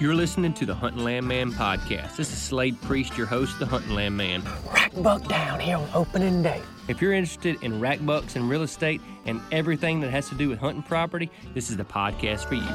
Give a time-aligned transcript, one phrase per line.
[0.00, 2.16] You're listening to the Hunting Land Man podcast.
[2.16, 4.42] This is Slade Priest, your host, the Hunting Land Man.
[4.72, 6.62] Rack buck down here on opening day.
[6.88, 10.48] If you're interested in rack bucks and real estate and everything that has to do
[10.48, 12.66] with hunting property, this is the podcast for you.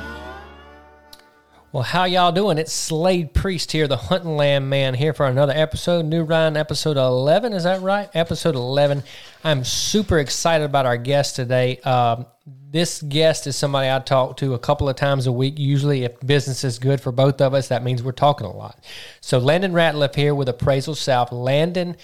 [1.71, 2.59] Well, how y'all doing?
[2.59, 6.05] It's Slade Priest here, the Hunting Land Man, here for another episode.
[6.05, 7.53] New Ryan, episode 11.
[7.53, 8.07] Is that right?
[8.13, 9.01] Episode 11.
[9.43, 11.77] I'm super excited about our guest today.
[11.77, 12.27] Um,
[12.75, 15.57] this guest is somebody I talk to a couple of times a week.
[15.57, 18.83] Usually, if business is good for both of us, that means we're talking a lot.
[19.21, 21.31] So, Landon Ratliff here with Appraisal South.
[21.31, 21.95] Landon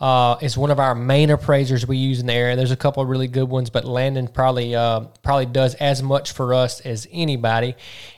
[0.00, 2.56] uh, is one of our main appraisers we use in the area.
[2.56, 6.32] There's a couple of really good ones, but Landon probably uh, probably does as much
[6.32, 7.76] for us as anybody.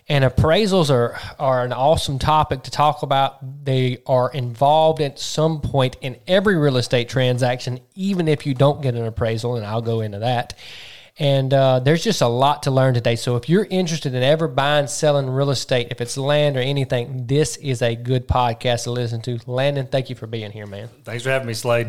[0.09, 3.65] And appraisals are are an awesome topic to talk about.
[3.67, 8.81] They are involved at some point in every real estate transaction, even if you don't
[8.81, 9.57] get an appraisal.
[9.57, 10.55] And I'll go into that.
[11.19, 13.17] And uh, there's just a lot to learn today.
[13.17, 17.27] So if you're interested in ever buying, selling real estate, if it's land or anything,
[17.27, 19.39] this is a good podcast to listen to.
[19.47, 20.89] Landon, thank you for being here, man.
[21.05, 21.89] Thanks for having me, Slade.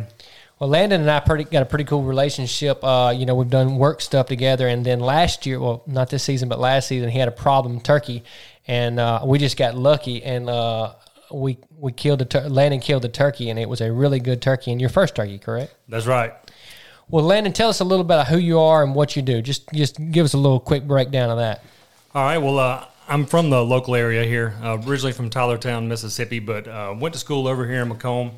[0.60, 2.84] Well, Landon and I pretty, got a pretty cool relationship.
[2.84, 6.24] Uh, you know, we've done work stuff together, and then last year, well, not this
[6.24, 8.24] season, but last season, he had a problem turkey,
[8.68, 10.96] and uh, we just got lucky, and uh,
[11.32, 14.42] we we killed the tur- Landon killed the turkey, and it was a really good
[14.42, 15.74] turkey, and your first turkey, correct?
[15.88, 16.34] That's right.
[17.12, 19.42] Well, Landon, tell us a little bit about who you are and what you do.
[19.42, 21.64] Just just give us a little quick breakdown of that.
[22.14, 22.38] All right.
[22.38, 26.94] Well, uh, I'm from the local area here, uh, originally from Tylertown, Mississippi, but uh,
[26.96, 28.34] went to school over here in McComb,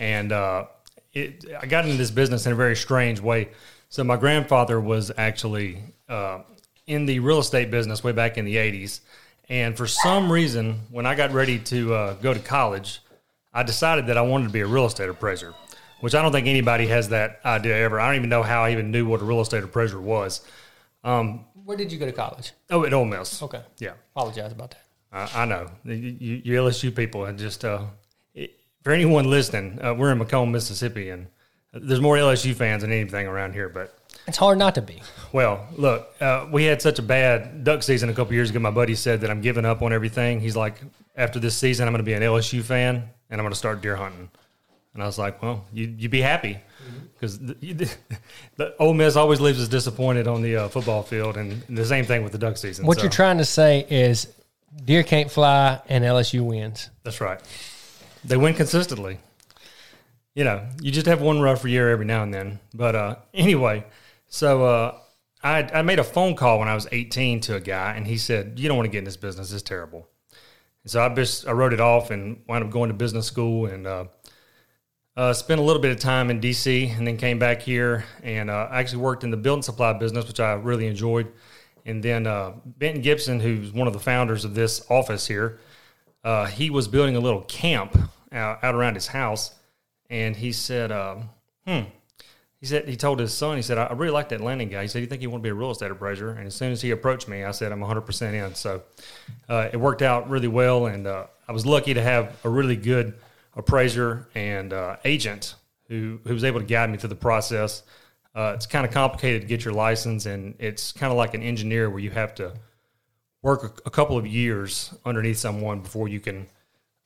[0.00, 0.64] and uh,
[1.12, 3.50] it, I got into this business in a very strange way.
[3.88, 6.40] So my grandfather was actually uh,
[6.88, 8.98] in the real estate business way back in the '80s,
[9.48, 13.00] and for some reason, when I got ready to uh, go to college,
[13.54, 15.54] I decided that I wanted to be a real estate appraiser
[16.00, 17.98] which I don't think anybody has that idea ever.
[18.00, 20.40] I don't even know how I even knew what a real estate appraiser was.
[21.04, 22.52] Um, Where did you go to college?
[22.70, 23.42] oh, at Ole Miss.
[23.42, 23.62] Okay.
[23.78, 24.82] Yeah, Apologize about that.
[25.12, 25.70] I, I know.
[25.84, 25.94] You,
[26.44, 27.82] you, LSU people, and just uh,
[28.82, 31.26] for anyone listening, uh, we're in McComb, Mississippi, and
[31.72, 33.68] there's more LSU fans than anything around here.
[33.68, 35.02] But It's hard not to be.
[35.32, 38.58] well, look, uh, we had such a bad duck season a couple years ago.
[38.58, 40.40] My buddy said that I'm giving up on everything.
[40.40, 40.80] He's like,
[41.16, 42.96] after this season, I'm going to be an LSU fan
[43.30, 44.30] and I'm going to start deer hunting.
[44.98, 46.58] And I was like, well, you you be happy
[47.14, 47.74] because the, you-
[48.56, 52.04] the Ole Miss always leaves us disappointed on the uh, football field, and the same
[52.04, 52.84] thing with the duck season.
[52.84, 54.26] What So, you're trying to say is
[54.84, 56.90] deer can't fly and LSU wins.
[57.04, 57.40] That's right.
[58.24, 59.20] They win consistently.
[60.34, 62.58] You know, you just have one rough year every now and then.
[62.74, 63.84] But uh, anyway,
[64.26, 64.98] so uh,
[65.44, 68.18] I, I made a phone call when I was 18 to a guy, and he
[68.18, 69.52] said, "You don't want to get in this business.
[69.52, 70.08] It's terrible."
[70.82, 73.66] And so I just I wrote it off and wound up going to business school
[73.66, 73.86] and
[75.18, 78.48] uh, spent a little bit of time in DC, and then came back here and
[78.48, 81.26] uh, actually worked in the building supply business, which I really enjoyed.
[81.84, 85.58] And then uh, Benton Gibson, who's one of the founders of this office here,
[86.22, 87.98] uh, he was building a little camp
[88.30, 89.56] out, out around his house,
[90.08, 91.30] and he said, um,
[91.66, 91.88] "Hmm."
[92.60, 94.82] he said he told his son, he said, I really like that Landon guy.
[94.82, 96.30] He said, you think you want to be a real estate appraiser?
[96.30, 98.54] And as soon as he approached me, I said, I'm 100% in.
[98.54, 98.82] So
[99.48, 102.76] uh, it worked out really well, and uh, I was lucky to have a really
[102.76, 103.14] good
[103.58, 105.56] appraiser and uh, agent
[105.88, 107.82] who who was able to guide me through the process.
[108.34, 111.42] Uh, it's kind of complicated to get your license, and it's kind of like an
[111.42, 112.54] engineer where you have to
[113.42, 116.46] work a, a couple of years underneath someone before you can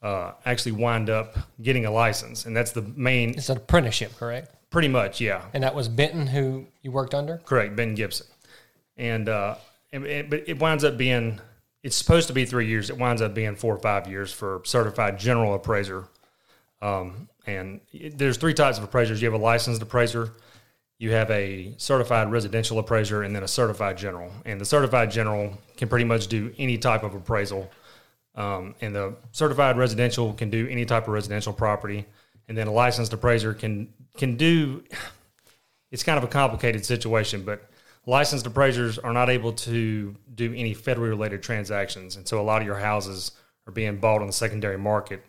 [0.03, 3.31] uh, actually wind up getting a license, and that's the main.
[3.31, 4.55] It's an apprenticeship, correct?
[4.69, 5.43] Pretty much, yeah.
[5.53, 7.37] And that was Benton who you worked under?
[7.37, 8.27] Correct, Ben Gibson.
[8.97, 9.55] And, uh,
[9.91, 11.39] and it, but it winds up being,
[11.83, 12.89] it's supposed to be three years.
[12.89, 16.07] It winds up being four or five years for certified general appraiser.
[16.83, 19.21] Um, and there's three types of appraisers.
[19.21, 20.33] You have a licensed appraiser,
[20.99, 24.31] you have a certified residential appraiser, and then a certified general.
[24.45, 27.69] And the certified general can pretty much do any type of appraisal.
[28.35, 32.05] Um, and the certified residential can do any type of residential property
[32.47, 34.83] and then a licensed appraiser can can do.
[35.91, 37.69] It's kind of a complicated situation, but
[38.07, 42.63] licensed appraisers are not able to do any federally related transactions, and so a lot
[42.63, 43.33] of your houses
[43.67, 45.23] are being bought on the secondary market,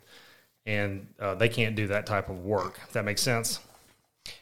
[0.65, 2.79] and uh, they can't do that type of work.
[2.83, 3.59] If that makes sense.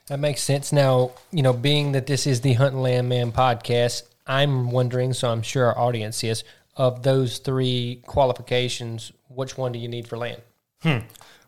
[0.07, 0.71] That makes sense.
[0.71, 5.29] Now, you know, being that this is the Hunting Land Man podcast, I'm wondering, so
[5.29, 6.43] I'm sure our audience is,
[6.75, 10.41] of those three qualifications, which one do you need for land?
[10.81, 10.99] Hmm.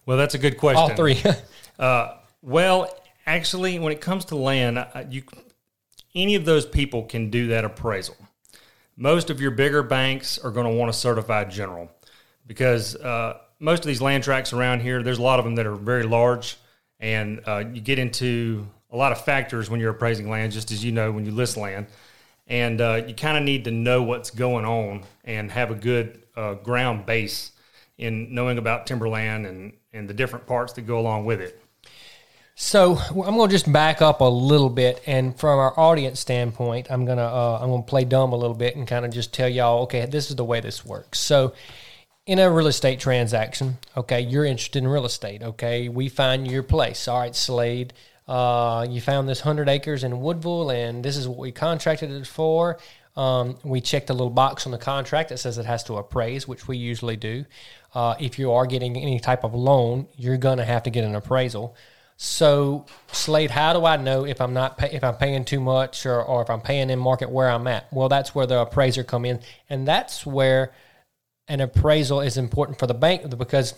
[0.05, 0.81] Well, that's a good question.
[0.81, 1.21] All three.
[1.79, 2.89] uh, well,
[3.25, 5.23] actually, when it comes to land, you
[6.13, 8.15] any of those people can do that appraisal.
[8.95, 11.91] Most of your bigger banks are going to want a certified general
[12.47, 15.65] because uh, most of these land tracts around here, there's a lot of them that
[15.65, 16.57] are very large,
[16.99, 20.83] and uh, you get into a lot of factors when you're appraising land, just as
[20.83, 21.87] you know when you list land,
[22.47, 26.23] and uh, you kind of need to know what's going on and have a good
[26.35, 27.51] uh, ground base
[27.97, 31.61] in knowing about timberland and and the different parts that go along with it.
[32.57, 36.87] So I'm going to just back up a little bit, and from our audience standpoint,
[36.89, 39.49] I'm gonna uh, I'm gonna play dumb a little bit and kind of just tell
[39.49, 41.19] y'all, okay, this is the way this works.
[41.19, 41.53] So,
[42.25, 46.63] in a real estate transaction, okay, you're interested in real estate, okay, we find your
[46.63, 47.07] place.
[47.07, 47.93] All right, Slade,
[48.27, 52.25] uh, you found this hundred acres in Woodville, and this is what we contracted it
[52.25, 52.79] for.
[53.15, 56.47] Um, we checked a little box on the contract that says it has to appraise,
[56.47, 57.45] which we usually do.
[57.93, 61.05] Uh, if you are getting any type of loan, you're going to have to get
[61.05, 61.75] an appraisal.
[62.17, 66.05] So, Slade, how do I know if I'm not pay, if I'm paying too much
[66.05, 67.91] or, or if I'm paying in market where I'm at?
[67.93, 70.73] Well, that's where the appraiser come in, and that's where
[71.47, 73.73] an appraisal is important for the bank because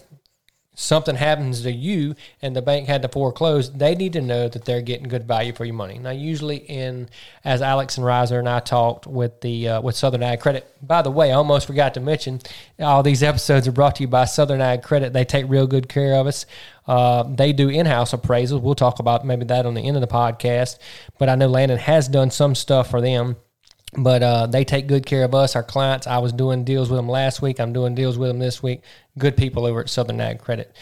[0.80, 4.64] something happens to you and the bank had to foreclose, they need to know that
[4.64, 5.98] they're getting good value for your money.
[5.98, 7.10] Now, usually, in
[7.44, 10.66] as Alex and Riser and I talked with the uh, with Southern Ag Credit.
[10.82, 12.42] By the way, I almost forgot to mention
[12.80, 15.12] all these episodes are brought to you by Southern Ag Credit.
[15.12, 16.46] They take real good care of us.
[16.86, 18.62] Uh, they do in-house appraisals.
[18.62, 20.78] We'll talk about maybe that on the end of the podcast.
[21.18, 23.36] But I know Landon has done some stuff for them
[23.96, 26.08] but uh, they take good care of us, our clients.
[26.08, 27.60] I was doing deals with them last week.
[27.60, 28.82] I'm doing deals with them this week.
[29.18, 30.76] Good people over at Southern Ag Credit.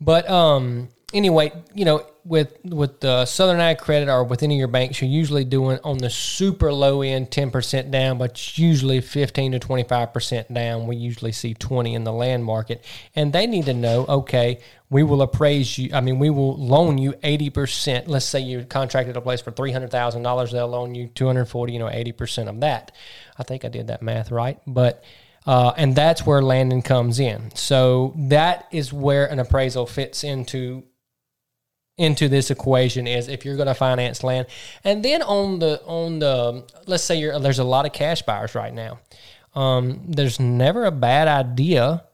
[0.00, 4.58] But um, anyway, you know, with with the Southern Ag Credit or with any of
[4.58, 9.00] your banks, you're usually doing on the super low end, ten percent down, but usually
[9.00, 10.88] fifteen to twenty five percent down.
[10.88, 14.58] We usually see twenty in the land market, and they need to know, okay,
[14.90, 15.90] we will appraise you.
[15.94, 18.08] I mean, we will loan you eighty percent.
[18.08, 21.26] Let's say you contracted a place for three hundred thousand dollars, they'll loan you two
[21.26, 21.72] hundred forty.
[21.72, 22.90] You know, eighty percent of that.
[23.38, 25.04] I think I did that math right, but.
[25.48, 27.54] Uh, and that's where Landon comes in.
[27.54, 30.82] So that is where an appraisal fits into
[31.98, 34.46] into this equation is if you're going to finance land.
[34.84, 38.54] And then on the on the let's say you're there's a lot of cash buyers
[38.54, 39.00] right now.
[39.54, 42.04] Um, there's never a bad idea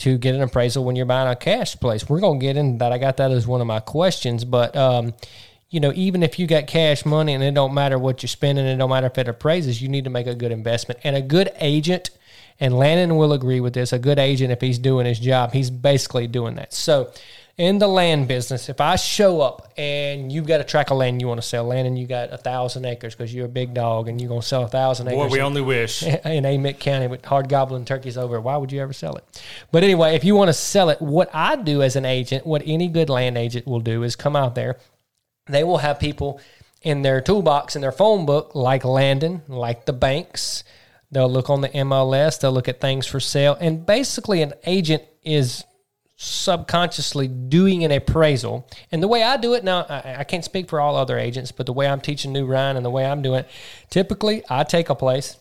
[0.00, 2.08] to get an appraisal when you're buying a cash place.
[2.08, 4.76] We're going to get into that i got that as one of my questions but
[4.76, 5.14] um,
[5.70, 8.66] you know even if you got cash money and it don't matter what you're spending
[8.66, 11.00] it don't matter if it appraises you need to make a good investment.
[11.04, 12.10] And a good agent
[12.60, 15.70] and landon will agree with this a good agent if he's doing his job he's
[15.70, 16.74] basically doing that.
[16.74, 17.10] So
[17.58, 21.20] in the land business, if I show up and you've got a tract of land
[21.20, 24.08] you want to sell, Landon you got a thousand acres because you're a big dog
[24.08, 25.18] and you're going to sell a thousand acres.
[25.18, 26.02] Boy, we only wish.
[26.24, 29.42] In Amite County with hard gobbling turkeys over, why would you ever sell it?
[29.70, 32.62] But anyway, if you want to sell it, what I do as an agent, what
[32.64, 34.78] any good land agent will do is come out there.
[35.46, 36.40] They will have people
[36.80, 40.64] in their toolbox, in their phone book, like Landon, like the banks.
[41.10, 43.56] They'll look on the MLS, they'll look at things for sale.
[43.60, 45.64] And basically, an agent is
[46.22, 48.68] subconsciously doing an appraisal.
[48.92, 51.50] And the way I do it now, I, I, can't speak for all other agents,
[51.50, 53.48] but the way I'm teaching New Ryan and the way I'm doing it,
[53.90, 55.36] typically I take a place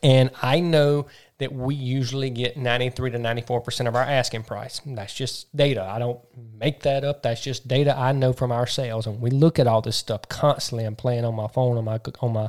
[0.00, 4.80] and I know that we usually get 93 to 94% of our asking price.
[4.86, 5.82] That's just data.
[5.82, 6.20] I don't
[6.56, 7.24] make that up.
[7.24, 9.08] That's just data I know from our sales.
[9.08, 10.84] And we look at all this stuff constantly.
[10.84, 12.48] I'm playing on my phone, on my, on my,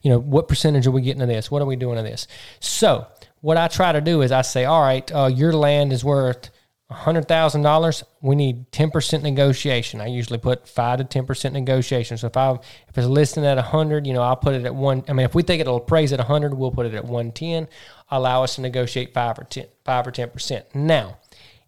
[0.00, 1.50] you know, what percentage are we getting of this?
[1.50, 2.26] What are we doing of this?
[2.60, 3.06] So
[3.42, 6.48] what I try to do is I say, all right, uh, your land is worth
[6.90, 10.00] $100,000, we need 10% negotiation.
[10.00, 12.16] I usually put 5 to 10% negotiation.
[12.16, 15.04] So if I if it's listed at 100, you know, I'll put it at 1
[15.06, 17.68] I mean if we think it'll appraise at 100, we'll put it at 110.
[18.10, 20.74] Allow us to negotiate 5 or 10 5 or 10%.
[20.74, 21.18] Now,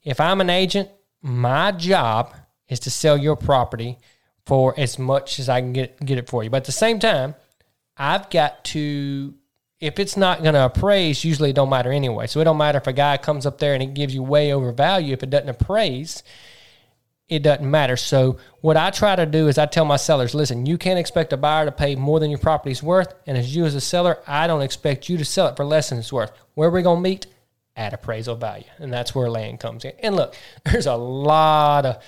[0.02, 0.88] if I'm an agent,
[1.20, 2.34] my job
[2.68, 3.98] is to sell your property
[4.46, 6.48] for as much as I can get get it for you.
[6.48, 7.34] But at the same time,
[7.98, 9.34] I've got to
[9.80, 12.26] if it's not going to appraise, usually it don't matter anyway.
[12.26, 14.52] So it don't matter if a guy comes up there and it gives you way
[14.52, 15.14] over value.
[15.14, 16.22] If it doesn't appraise,
[17.30, 17.96] it doesn't matter.
[17.96, 21.32] So what I try to do is I tell my sellers, listen, you can't expect
[21.32, 23.14] a buyer to pay more than your property's worth.
[23.26, 25.88] And as you as a seller, I don't expect you to sell it for less
[25.88, 26.32] than it's worth.
[26.54, 27.26] Where are we going to meet?
[27.74, 28.64] At appraisal value.
[28.78, 29.92] And that's where Landon comes in.
[30.00, 30.34] And look,
[30.64, 32.02] there's a lot of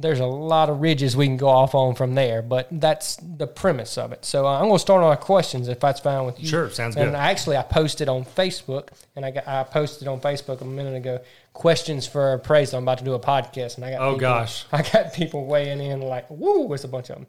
[0.00, 3.46] there's a lot of ridges we can go off on from there, but that's the
[3.48, 4.24] premise of it.
[4.24, 6.46] So uh, I'm going to start on our questions if that's fine with you.
[6.48, 7.08] Sure, sounds and good.
[7.08, 10.94] And actually, I posted on Facebook, and I got I posted on Facebook a minute
[10.94, 11.20] ago
[11.52, 12.78] questions for appraisal.
[12.78, 14.64] I'm about to do a podcast, and I got Oh, people- gosh.
[14.72, 17.26] I got people weighing in like, woo, it's a bunch of them.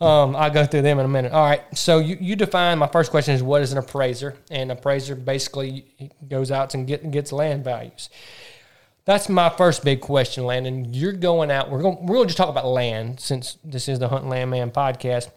[0.00, 1.32] Um, I'll go through them in a minute.
[1.32, 1.62] All right.
[1.76, 4.36] So you, you define my first question is what is an appraiser?
[4.50, 5.86] And appraiser basically
[6.28, 8.08] goes out and get, gets land values.
[9.08, 10.92] That's my first big question, Landon.
[10.92, 11.70] You're going out.
[11.70, 11.96] We're going.
[12.04, 15.30] We're going to just talk about land since this is the Hunting Land Man podcast.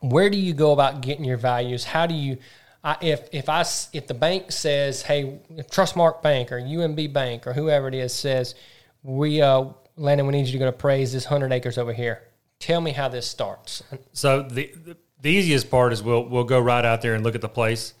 [0.00, 1.84] Where do you go about getting your values?
[1.84, 2.38] How do you,
[2.82, 7.52] I, if if I if the bank says, hey, Trustmark Bank or UMB Bank or
[7.52, 8.54] whoever it is says,
[9.02, 12.22] we uh, Landon, we need you to go to appraise this hundred acres over here.
[12.60, 13.82] Tell me how this starts.
[14.14, 14.72] So the
[15.20, 17.92] the easiest part is we'll we'll go right out there and look at the place,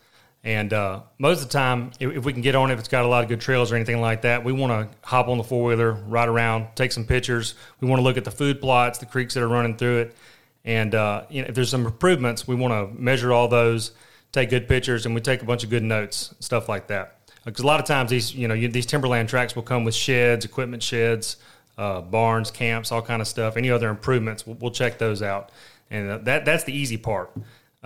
[0.46, 3.04] and uh, most of the time, if, if we can get on if it's got
[3.04, 5.44] a lot of good trails or anything like that, we want to hop on the
[5.44, 7.56] four wheeler, ride around, take some pictures.
[7.80, 10.16] We want to look at the food plots, the creeks that are running through it,
[10.64, 13.90] and uh, you know if there's some improvements, we want to measure all those,
[14.30, 17.18] take good pictures, and we take a bunch of good notes, stuff like that.
[17.44, 19.94] Because a lot of times these you know you, these timberland tracks will come with
[19.94, 21.36] sheds, equipment sheds
[21.78, 23.56] uh, barns, camps, all kind of stuff.
[23.56, 25.50] Any other improvements, we'll, we'll check those out,
[25.90, 27.30] and uh, that that's the easy part.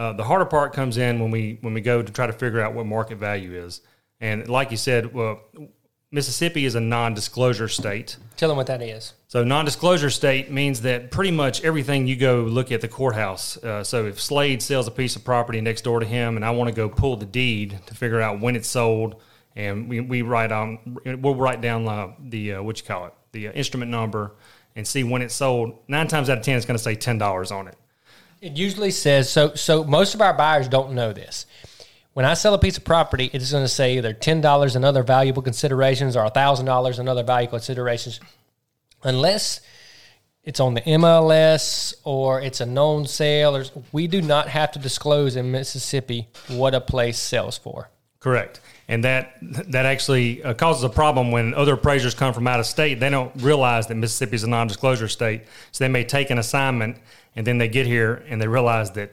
[0.00, 2.58] Uh, the harder part comes in when we when we go to try to figure
[2.58, 3.82] out what market value is.
[4.18, 5.42] And like you said, well,
[6.10, 8.16] Mississippi is a non-disclosure state.
[8.38, 9.12] Tell them what that is.
[9.28, 13.58] So non-disclosure state means that pretty much everything you go look at the courthouse.
[13.58, 16.50] Uh, so if Slade sells a piece of property next door to him, and I
[16.52, 19.20] want to go pull the deed to figure out when it's sold,
[19.54, 23.12] and we, we write on we'll write down uh, the uh, what you call it
[23.32, 24.32] the uh, instrument number
[24.76, 25.74] and see when it's sold.
[25.88, 27.76] Nine times out of ten, it's going to say ten dollars on it.
[28.40, 29.54] It usually says so.
[29.54, 31.46] So most of our buyers don't know this.
[32.14, 34.84] When I sell a piece of property, it's going to say either ten dollars and
[34.84, 38.18] other valuable considerations or thousand dollars and other valuable considerations,
[39.02, 39.60] unless
[40.42, 43.56] it's on the MLS or it's a known sale.
[43.56, 47.90] Or we do not have to disclose in Mississippi what a place sells for.
[48.20, 48.60] Correct.
[48.88, 52.66] And that that actually uh, causes a problem when other appraisers come from out of
[52.66, 53.00] state.
[53.00, 55.42] They don't realize that Mississippi is a non-disclosure state,
[55.72, 56.96] so they may take an assignment
[57.36, 59.12] and then they get here and they realize that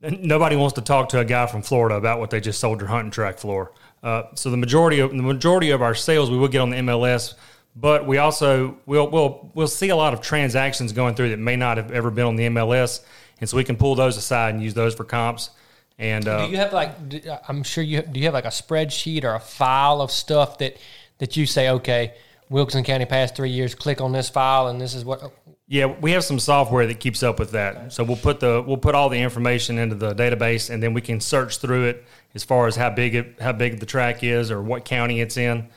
[0.00, 2.86] nobody wants to talk to a guy from Florida about what they just sold their
[2.86, 3.72] hunting track for.
[4.02, 6.76] Uh, so the majority of the majority of our sales we will get on the
[6.76, 7.34] MLS,
[7.74, 11.56] but we also will will we'll see a lot of transactions going through that may
[11.56, 13.00] not have ever been on the MLS,
[13.40, 15.50] and so we can pull those aside and use those for comps.
[15.98, 17.08] And uh, Do you have like?
[17.08, 18.20] do- I'm sure you do.
[18.20, 20.76] You have like a spreadsheet or a file of stuff that
[21.18, 22.14] that you say, okay,
[22.48, 23.74] Wilkinson County past three years.
[23.74, 25.32] Click on this file, and this is what.
[25.70, 27.92] Yeah, we have some software that keeps up with that.
[27.92, 31.02] So we'll put the we'll put all the information into the database, and then we
[31.02, 34.50] can search through it as far as how big it how big the track is
[34.50, 35.68] or what county it's in.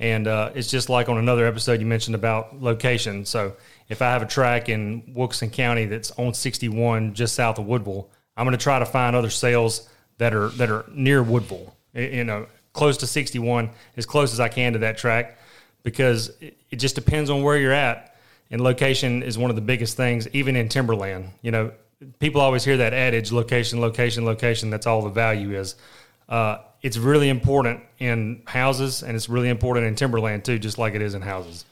[0.00, 3.24] And uh, it's just like on another episode you mentioned about location.
[3.24, 3.54] So
[3.88, 8.10] if I have a track in Wilkinson County that's on 61 just south of Woodville,
[8.36, 9.88] I'm going to try to find other sales
[10.18, 11.72] that are that are near Woodville.
[11.94, 15.38] You know, close to 61, as close as I can to that track,
[15.84, 18.15] because it, it just depends on where you're at
[18.50, 21.70] and location is one of the biggest things even in timberland you know
[22.18, 25.76] people always hear that adage location location location that's all the value is
[26.28, 30.94] uh, it's really important in houses and it's really important in timberland too just like
[30.94, 31.64] it is in houses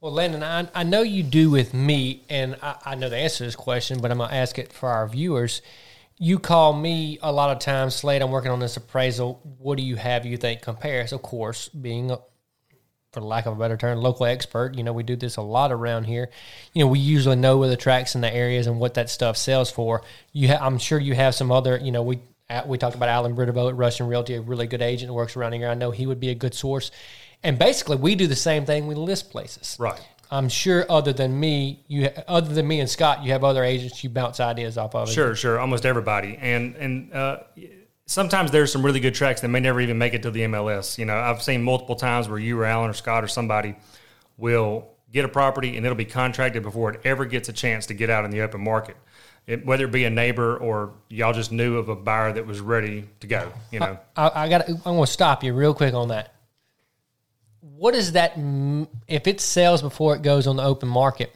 [0.00, 3.38] Well, Landon, I, I know you do with me, and I, I know the answer
[3.38, 5.60] to this question, but I'm going to ask it for our viewers.
[6.16, 9.40] You call me a lot of times, Slade, I'm working on this appraisal.
[9.58, 11.12] What do you have you think compares?
[11.12, 12.18] Of course, being, a,
[13.12, 15.72] for lack of a better term, local expert, you know, we do this a lot
[15.72, 16.30] around here.
[16.72, 19.36] You know, we usually know where the tracks in the areas and what that stuff
[19.36, 20.02] sells for.
[20.32, 23.08] You, ha- I'm sure you have some other, you know, we At- We talked about
[23.08, 25.68] Alan Britterbo at Russian Realty, a really good agent who works around here.
[25.68, 26.90] I know he would be a good source.
[27.42, 28.86] And basically, we do the same thing.
[28.86, 29.76] We list places.
[29.80, 30.00] Right.
[30.32, 34.04] I'm sure, other than me, you other than me and Scott, you have other agents
[34.04, 35.10] you bounce ideas off of.
[35.10, 35.58] Sure, sure.
[35.58, 37.38] Almost everybody, and and uh,
[38.10, 40.98] sometimes there's some really good tracks that may never even make it to the MLS.
[40.98, 43.76] You know, I've seen multiple times where you or Alan or Scott or somebody
[44.36, 47.94] will get a property and it'll be contracted before it ever gets a chance to
[47.94, 48.96] get out in the open market.
[49.46, 52.60] It, whether it be a neighbor or y'all just knew of a buyer that was
[52.60, 53.52] ready to go.
[53.70, 54.68] You know, I, I got.
[54.68, 56.34] I'm going to stop you real quick on that.
[57.60, 58.34] What does that
[59.08, 61.34] if it sells before it goes on the open market?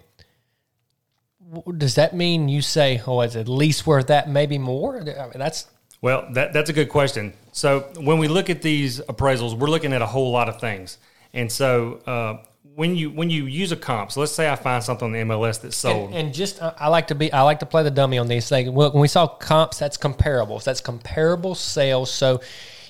[1.76, 4.98] Does that mean you say, "Oh, it's at least worth that, maybe more"?
[4.98, 5.66] I mean, that's
[6.04, 7.32] Well, that, that's a good question.
[7.52, 10.98] So when we look at these appraisals, we're looking at a whole lot of things.
[11.32, 12.44] And so uh,
[12.74, 15.20] when you when you use a comp, so let's say I find something on the
[15.20, 16.10] MLS that's sold.
[16.10, 18.28] and, and just I I like to be I like to play the dummy on
[18.28, 18.68] these things.
[18.68, 20.62] Well, when we saw comps, that's comparables.
[20.64, 22.12] That's comparable sales.
[22.12, 22.42] So,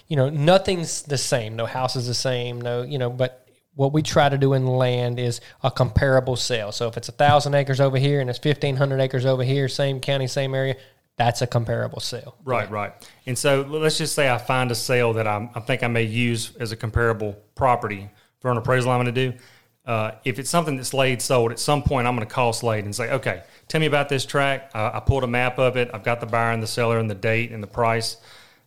[0.08, 1.54] you know, nothing's the same.
[1.54, 2.60] No house is the same.
[2.60, 6.72] No, you know, but what we try to do in land is a comparable sale.
[6.72, 9.68] So if it's a thousand acres over here and it's fifteen hundred acres over here,
[9.68, 10.74] same county, same area,
[11.16, 12.36] that's a comparable sale.
[12.44, 12.92] Right, right.
[13.26, 16.02] And so let's just say I find a sale that I'm, I think I may
[16.02, 19.38] use as a comparable property for an appraisal I'm going to do.
[19.86, 22.84] Uh, if it's something that Slade sold, at some point I'm going to call Slade
[22.84, 24.70] and say, okay, tell me about this track.
[24.74, 25.90] Uh, I pulled a map of it.
[25.94, 28.16] I've got the buyer and the seller and the date and the price.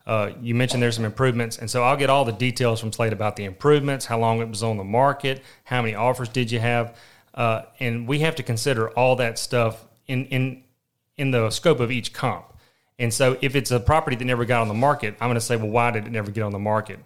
[0.06, 1.58] Uh, you mentioned there's some improvements.
[1.58, 4.48] And so I'll get all the details from Slade about the improvements, how long it
[4.48, 6.96] was on the market, how many offers did you have.
[7.34, 10.64] Uh, and we have to consider all that stuff in, in
[11.18, 12.46] in the scope of each comp.
[13.00, 15.42] And so if it's a property that never got on the market, I'm going to
[15.42, 17.00] say, well, why did it never get on the market?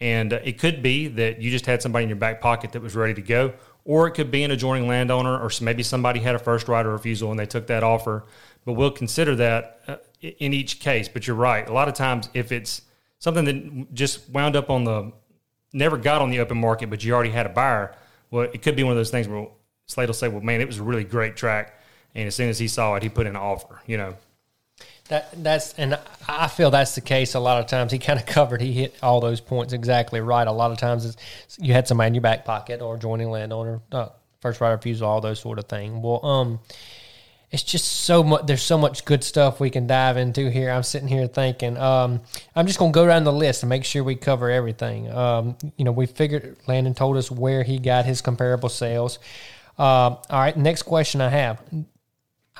[0.00, 2.82] And uh, it could be that you just had somebody in your back pocket that
[2.82, 3.54] was ready to go,
[3.84, 6.92] or it could be an adjoining landowner, or maybe somebody had a first right of
[6.92, 8.24] refusal and they took that offer.
[8.64, 11.08] But we'll consider that uh, in each case.
[11.08, 11.68] But you're right.
[11.68, 12.82] A lot of times, if it's
[13.18, 15.12] something that just wound up on the,
[15.72, 17.94] never got on the open market, but you already had a buyer,
[18.30, 19.46] well, it could be one of those things where
[19.86, 21.78] Slade will say, well, man, it was a really great track.
[22.14, 24.14] And as soon as he saw it, he put in an offer, you know.
[25.08, 27.92] That that's and I feel that's the case a lot of times.
[27.92, 28.60] He kind of covered.
[28.60, 30.46] He hit all those points exactly right.
[30.46, 31.16] A lot of times,
[31.58, 34.08] you had somebody in your back pocket or joining landowner, uh,
[34.40, 36.02] first right refusal, all those sort of thing.
[36.02, 36.60] Well, um,
[37.50, 38.46] it's just so much.
[38.46, 40.70] There's so much good stuff we can dive into here.
[40.70, 41.76] I'm sitting here thinking.
[41.76, 42.22] Um,
[42.56, 45.12] I'm just gonna go down the list and make sure we cover everything.
[45.12, 49.18] Um, you know, we figured Landon told us where he got his comparable sales.
[49.78, 51.60] Um, all right, next question I have.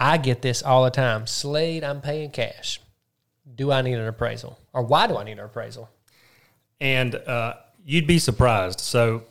[0.03, 1.29] I get this all the time.
[1.29, 2.81] Slade, I'm paying cash.
[3.55, 4.59] Do I need an appraisal?
[4.73, 5.88] Or why do I need an appraisal?
[6.81, 8.81] And uh, you'd be surprised.
[8.81, 9.23] So,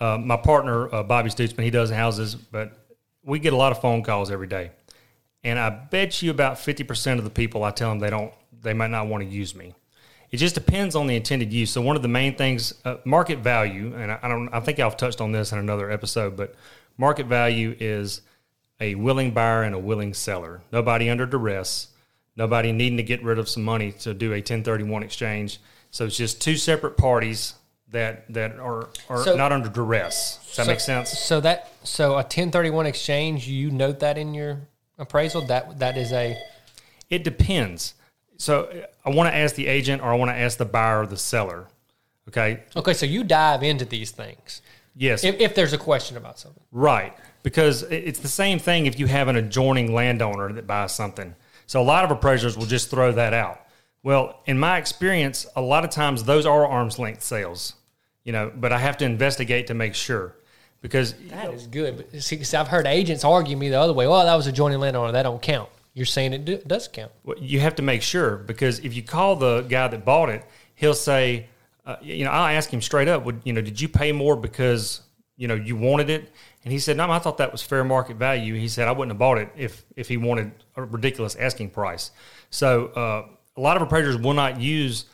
[0.00, 2.72] uh, my partner, uh, Bobby Stutzman, he does houses, but
[3.22, 4.72] we get a lot of phone calls every day.
[5.44, 8.74] And I bet you about 50% of the people I tell them they don't, they
[8.74, 9.72] might not want to use me.
[10.32, 11.70] It just depends on the intended use.
[11.70, 14.80] So one of the main things, uh, market value, and I, I don't, I think
[14.80, 16.56] I've touched on this in another episode, but
[16.96, 18.22] market value is
[18.80, 20.60] a willing buyer and a willing seller.
[20.72, 21.88] Nobody under duress,
[22.36, 25.58] nobody needing to get rid of some money to do a 1031 exchange.
[25.90, 27.54] So it's just two separate parties
[27.90, 30.38] that that are are So- not under duress.
[30.46, 31.10] Does that so, make sense?
[31.18, 34.60] So that so a 1031 exchange, you note that in your
[34.98, 36.36] appraisal that that is a
[37.08, 37.94] It depends.
[38.36, 41.06] So I want to ask the agent or I want to ask the buyer or
[41.06, 41.66] the seller.
[42.28, 42.62] Okay.
[42.76, 44.60] Okay, so you dive into these things.
[44.94, 45.24] Yes.
[45.24, 46.62] If, if there's a question about something.
[46.70, 47.16] Right.
[47.42, 51.34] Because it's the same thing if you have an adjoining landowner that buys something.
[51.66, 53.60] So a lot of appraisers will just throw that out.
[54.02, 57.74] Well, in my experience, a lot of times those are arm's length sales,
[58.24, 60.34] you know, but I have to investigate to make sure
[60.80, 61.96] because That is good.
[61.96, 64.06] But see, I've heard agents argue me the other way.
[64.06, 65.12] Well, that was a joining landowner.
[65.12, 65.68] That don't count.
[65.94, 67.10] You're saying it do, does count.
[67.24, 70.44] Well, you have to make sure because if you call the guy that bought it,
[70.76, 71.48] he'll say,
[71.84, 74.36] uh, you know, I'll ask him straight up, would you know, did you pay more
[74.36, 75.00] because
[75.36, 76.30] you know you wanted it?
[76.68, 78.52] And he said, no, I thought that was fair market value.
[78.54, 82.10] He said I wouldn't have bought it if if he wanted a ridiculous asking price.
[82.50, 83.26] So uh,
[83.56, 85.06] a lot of appraisers will not use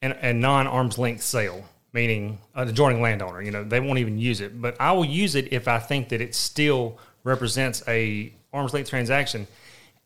[0.00, 1.62] an, a non arm's length sale,
[1.92, 3.42] meaning an adjoining landowner.
[3.42, 4.62] You know, they won't even use it.
[4.62, 8.88] But I will use it if I think that it still represents a arm's length
[8.88, 9.46] transaction.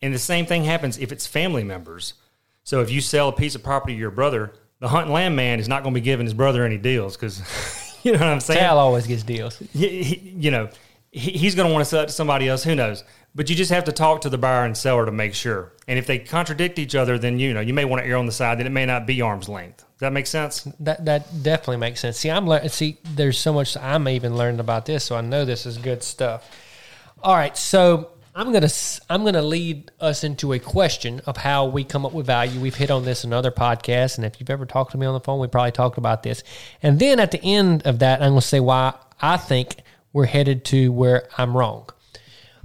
[0.02, 2.14] And the same thing happens if it's family members.
[2.64, 5.60] So if you sell a piece of property to your brother, the hunting land man
[5.60, 7.40] is not going to be giving his brother any deals because
[8.02, 8.58] you know what I'm saying.
[8.58, 9.62] Cal always gets deals.
[9.72, 10.70] He- you know,
[11.10, 12.64] he's going to want to sell it to somebody else.
[12.64, 13.04] Who knows?
[13.34, 15.72] But you just have to talk to the buyer and seller to make sure.
[15.86, 18.26] And if they contradict each other, then you know you may want to err on
[18.26, 19.78] the side that it may not be arm's length.
[19.78, 20.62] Does that make sense?
[20.80, 22.18] That that definitely makes sense.
[22.18, 22.70] See, I'm learning.
[22.70, 26.02] See, there's so much I'm even learning about this, so I know this is good
[26.02, 26.50] stuff.
[27.22, 28.70] All right, so I'm gonna
[29.10, 32.60] I'm gonna lead us into a question of how we come up with value.
[32.60, 35.14] We've hit on this in other podcasts, and if you've ever talked to me on
[35.14, 36.44] the phone, we probably talked about this.
[36.82, 39.76] And then at the end of that, I'm gonna say why I think
[40.18, 41.88] we're headed to where I'm wrong.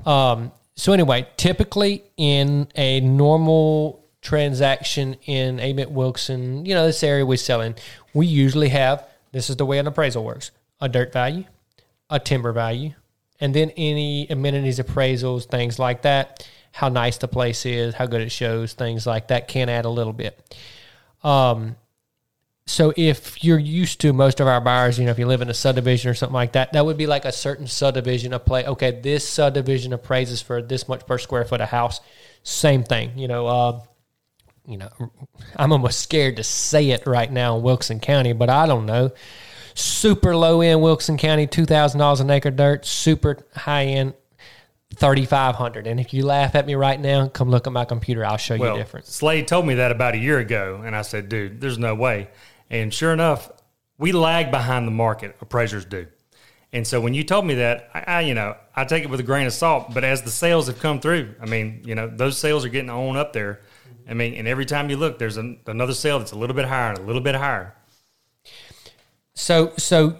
[0.08, 7.24] Um, so anyway, typically in a normal transaction in Amite Wilson, you know, this area
[7.24, 7.76] we sell in,
[8.12, 10.50] we usually have this is the way an appraisal works:
[10.82, 11.44] a dirt value,
[12.10, 12.94] a timber value,
[13.40, 16.50] and then any amenities appraisals, things like that.
[16.72, 19.90] How nice the place is, how good it shows, things like that can add a
[19.90, 20.40] little bit.
[21.24, 21.76] Um,
[22.66, 25.50] so if you're used to most of our buyers, you know, if you live in
[25.50, 28.66] a subdivision or something like that, that would be like a certain subdivision of play.
[28.66, 32.00] Okay, this subdivision appraises for this much per square foot of house.
[32.44, 33.48] Same thing, you know.
[33.48, 33.82] Uh,
[34.66, 34.90] you know,
[35.58, 39.12] I'm almost scared to say it right now in Wilson County, but I don't know.
[39.76, 42.86] Super low end Wilson County, two thousand dollars an acre dirt.
[42.86, 44.14] Super high end,
[44.96, 45.86] thirty five hundred.
[45.86, 48.24] And if you laugh at me right now, come look at my computer.
[48.24, 49.14] I'll show you Well, the difference.
[49.14, 52.30] Slade told me that about a year ago, and I said, dude, there's no way.
[52.74, 53.52] And sure enough,
[54.00, 56.08] we lag behind the market, appraisers do.
[56.74, 59.20] And so when you told me that, I, I, you know, I take it with
[59.20, 59.94] a grain of salt.
[59.94, 62.90] But as the sales have come through, I mean, you know, those sales are getting
[62.90, 63.62] on up there.
[64.10, 66.66] I mean, and every time you look, there's an, another sale that's a little bit
[66.66, 67.76] higher and a little bit higher.
[69.36, 70.18] So, so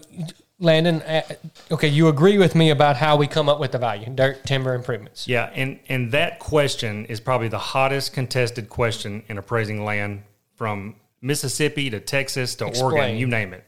[0.60, 1.24] Landon, uh,
[1.72, 4.76] okay, you agree with me about how we come up with the value, dirt, timber
[4.76, 5.28] improvements.
[5.28, 10.22] Yeah, and and that question is probably the hottest contested question in appraising land
[10.56, 13.64] from Mississippi to Texas to Oregon, you name it.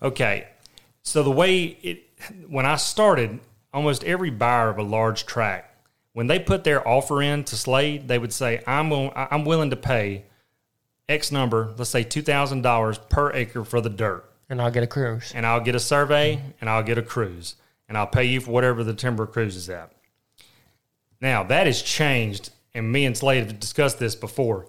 [0.00, 0.46] Okay,
[1.02, 2.04] so the way it
[2.48, 3.40] when I started,
[3.74, 5.74] almost every buyer of a large tract,
[6.12, 9.76] when they put their offer in to Slade, they would say, "I'm I'm willing to
[9.76, 10.24] pay
[11.08, 14.84] X number, let's say two thousand dollars per acre for the dirt." And I'll get
[14.84, 15.32] a cruise.
[15.34, 17.56] and I'll get a survey and I'll get a cruise
[17.88, 19.90] and I'll pay you for whatever the timber cruise is at.
[21.20, 24.66] Now that has changed, and me and Slade have discussed this before.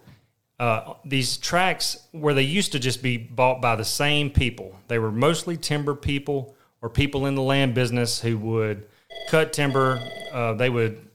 [0.59, 4.97] Uh, these tracks where they used to just be bought by the same people, they
[4.97, 8.87] were mostly timber people or people in the land business who would
[9.29, 10.01] cut timber.
[10.31, 11.07] Uh, they would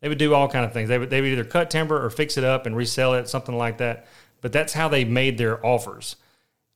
[0.00, 0.88] they would do all kind of things.
[0.88, 3.56] They would they would either cut timber or fix it up and resell it, something
[3.56, 4.06] like that.
[4.40, 6.16] But that's how they made their offers.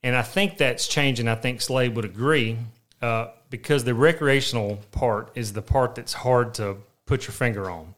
[0.03, 1.29] And I think that's changing.
[1.29, 2.57] I think Slade would agree
[3.03, 7.95] uh, because the recreational part is the part that's hard to put your finger on.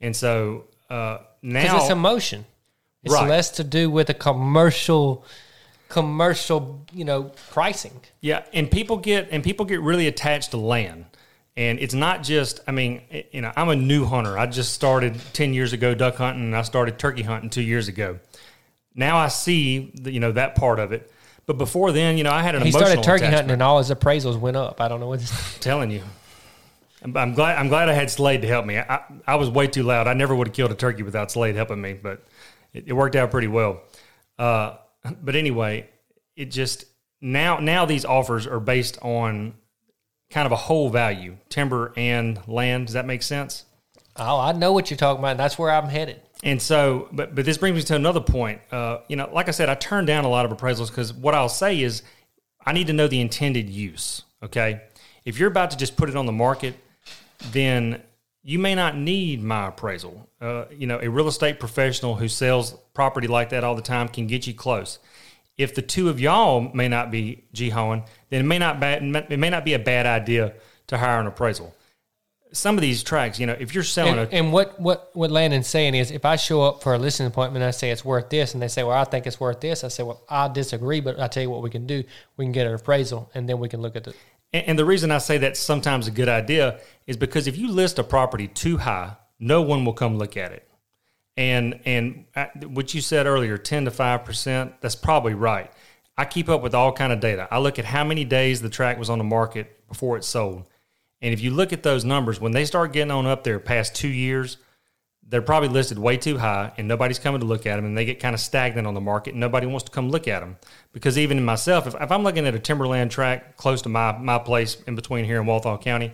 [0.00, 2.44] And so uh, now, it's emotion.
[3.06, 3.28] It's Right.
[3.28, 5.24] less to do with a commercial,
[5.88, 8.00] commercial, you know, pricing.
[8.20, 11.06] yeah, and people get and people get really attached to land.
[11.56, 12.60] And it's not just.
[12.68, 14.38] I mean, eh, you know, I'm a new hunter.
[14.38, 17.88] I just started ten years ago duck hunting, and I started turkey hunting two years
[17.88, 18.18] ago.
[18.94, 21.10] Now I see, the, you know, that part of it.
[21.46, 23.34] But before then, you know, I had an He emotional started turkey attachment.
[23.36, 24.80] hunting, and all his appraisals went up.
[24.80, 25.20] I don't know what.
[25.60, 26.02] telling you.
[27.02, 27.56] I'm, I'm glad.
[27.58, 28.76] I'm glad I had Slade to help me.
[28.78, 30.08] I, I was way too loud.
[30.08, 32.22] I never would have killed a turkey without Slade helping me, but
[32.76, 33.80] it, it worked out pretty well.
[34.38, 34.76] Uh,
[35.22, 35.88] but anyway,
[36.36, 36.84] it just
[37.20, 39.54] now now these offers are based on
[40.30, 42.86] kind of a whole value, timber and land.
[42.86, 43.64] Does that make sense?
[44.16, 45.36] Oh, I know what you're talking about.
[45.36, 46.20] That's where I'm headed.
[46.42, 48.60] And so, but but this brings me to another point.
[48.70, 51.34] Uh, you know, like I said, I turned down a lot of appraisals because what
[51.34, 52.02] I'll say is,
[52.64, 54.22] I need to know the intended use.
[54.42, 54.82] Okay,
[55.24, 56.74] if you're about to just put it on the market,
[57.52, 58.02] then
[58.46, 60.28] you may not need my appraisal.
[60.40, 64.06] Uh, you know, a real estate professional who sells property like that all the time
[64.06, 65.00] can get you close.
[65.58, 69.38] If the two of y'all may not be jihoing, then it may not ba- it
[69.38, 70.54] may not be a bad idea
[70.86, 71.74] to hire an appraisal.
[72.52, 75.32] Some of these tracks, you know, if you're selling And, a and what, what, what
[75.32, 78.04] Landon's saying is if I show up for a listening appointment and I say it's
[78.04, 80.46] worth this, and they say, well, I think it's worth this, I say, well, I
[80.46, 82.04] disagree, but I tell you what we can do.
[82.36, 84.14] We can get an appraisal, and then we can look at the.
[84.52, 87.98] And, the reason I say that's sometimes a good idea is because if you list
[87.98, 90.68] a property too high, no one will come look at it.
[91.36, 92.24] And and
[92.64, 95.70] what you said earlier, ten to five percent, that's probably right.
[96.16, 97.46] I keep up with all kind of data.
[97.50, 100.66] I look at how many days the track was on the market before it sold,
[101.20, 103.94] and if you look at those numbers, when they start getting on up there past
[103.94, 104.56] two years,
[105.28, 108.04] they're probably listed way too high and nobody's coming to look at them and they
[108.04, 110.56] get kind of stagnant on the market and nobody wants to come look at them
[110.92, 114.16] because even in myself if, if i'm looking at a timberland tract close to my,
[114.18, 116.12] my place in between here in walthall county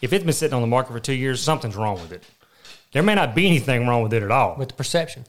[0.00, 2.24] if it's been sitting on the market for two years something's wrong with it.
[2.92, 4.56] There may not be anything wrong with it at all.
[4.56, 5.24] With the perception.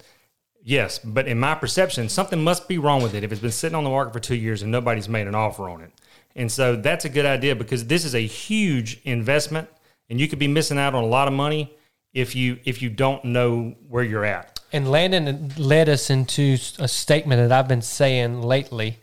[0.63, 3.75] yes but in my perception something must be wrong with it if it's been sitting
[3.75, 5.91] on the market for two years and nobody's made an offer on it.
[6.35, 9.67] And so that's a good idea because this is a huge investment
[10.09, 11.75] and you could be missing out on a lot of money
[12.13, 16.87] if you if you don't know where you're at And Landon led us into a
[16.87, 18.99] statement that I've been saying lately.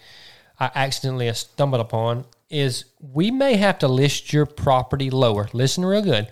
[0.60, 5.48] I accidentally stumbled upon is we may have to list your property lower.
[5.52, 6.28] Listen real good.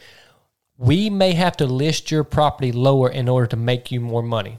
[0.78, 4.58] we may have to list your property lower in order to make you more money.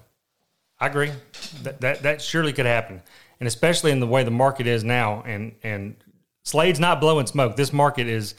[0.79, 1.11] I agree.
[1.63, 3.01] That, that that surely could happen,
[3.39, 5.23] and especially in the way the market is now.
[5.25, 5.95] And and
[6.43, 7.55] Slade's not blowing smoke.
[7.55, 8.35] This market is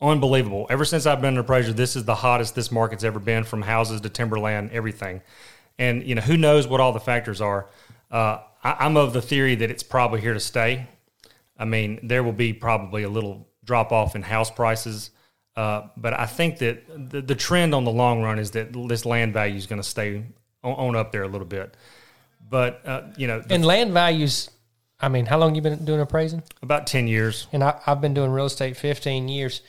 [0.00, 0.66] unbelievable.
[0.70, 3.62] Ever since I've been under pressure, this is the hottest this market's ever been, from
[3.62, 5.20] houses to timberland, everything.
[5.78, 7.66] And you know who knows what all the factors are.
[8.10, 10.86] Uh, I, I'm of the theory that it's probably here to stay.
[11.58, 15.10] I mean, there will be probably a little drop off in house prices.
[15.56, 19.04] Uh, but I think that the, the trend on the long run is that this
[19.04, 20.24] land value is going to stay
[20.62, 21.76] on, on up there a little bit.
[22.48, 24.50] But uh, you know, the- And land values,
[25.00, 26.42] I mean, how long you been doing appraising?
[26.62, 27.46] about ten years.
[27.52, 29.62] And I, I've been doing real estate 15 years.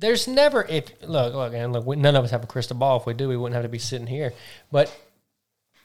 [0.00, 2.98] There's never, if look, look, and look, we, none of us have a crystal ball.
[2.98, 4.32] If we do, we wouldn't have to be sitting here.
[4.72, 4.94] But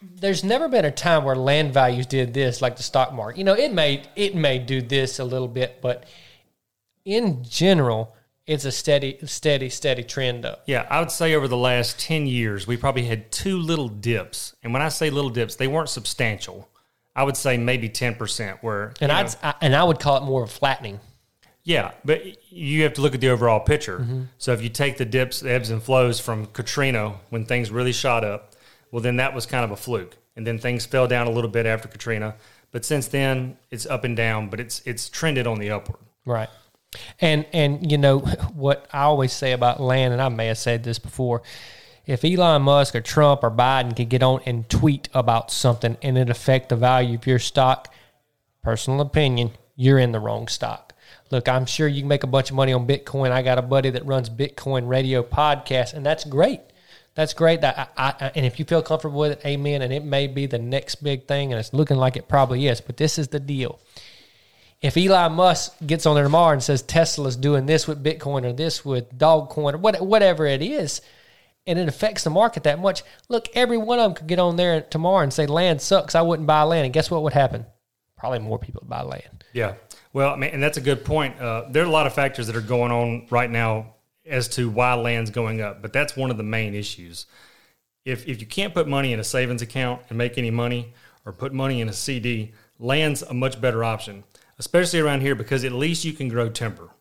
[0.01, 3.37] there's never been a time where land values did this like the stock market.
[3.37, 6.05] You know, it may it may do this a little bit, but
[7.03, 8.15] in general,
[8.47, 10.63] it's a steady, steady, steady trend up.
[10.65, 14.55] Yeah, I would say over the last 10 years, we probably had two little dips.
[14.63, 16.69] And when I say little dips, they weren't substantial.
[17.15, 18.93] I would say maybe 10% where.
[19.01, 20.99] And I'd know, I, and I would call it more of a flattening.
[21.65, 23.99] Yeah, but you have to look at the overall picture.
[23.99, 24.21] Mm-hmm.
[24.37, 27.91] So if you take the dips, the ebbs and flows from Katrina when things really
[27.91, 28.53] shot up,
[28.91, 30.15] well, then that was kind of a fluke.
[30.35, 32.35] And then things fell down a little bit after Katrina.
[32.71, 35.99] But since then, it's up and down, but it's it's trended on the upward.
[36.23, 36.49] Right.
[37.19, 38.19] And and you know
[38.53, 41.41] what I always say about land, and I may have said this before.
[42.05, 46.15] If Elon Musk or Trump or Biden could get on and tweet about something and
[46.15, 47.91] it affect the value of your stock,
[48.61, 50.84] personal opinion, you're in the wrong stock.
[51.35, 53.31] Look, I'm sure you can make a bunch of money on Bitcoin.
[53.31, 56.61] I got a buddy that runs Bitcoin radio podcast, and that's great.
[57.13, 57.59] That's great.
[57.59, 59.81] That I, I, and if you feel comfortable with it, amen.
[59.81, 62.79] And it may be the next big thing, and it's looking like it probably is.
[62.79, 63.81] But this is the deal
[64.81, 68.53] if Elon Musk gets on there tomorrow and says Tesla's doing this with Bitcoin or
[68.53, 71.01] this with Dogecoin or what, whatever it is,
[71.65, 74.55] and it affects the market that much, look, every one of them could get on
[74.55, 76.13] there tomorrow and say land sucks.
[76.13, 77.65] I wouldn't buy land, and guess what would happen?
[78.15, 79.43] Probably more people would buy land.
[79.53, 79.73] Yeah.
[80.15, 81.41] Well, I mean, and that's a good point.
[81.41, 84.69] Uh, there are a lot of factors that are going on right now as to
[84.69, 87.25] why land's going up, but that's one of the main issues.
[88.05, 90.93] If, if you can't put money in a savings account and make any money
[91.25, 94.23] or put money in a CD, land's a much better option,
[94.57, 96.91] especially around here because at least you can grow timber.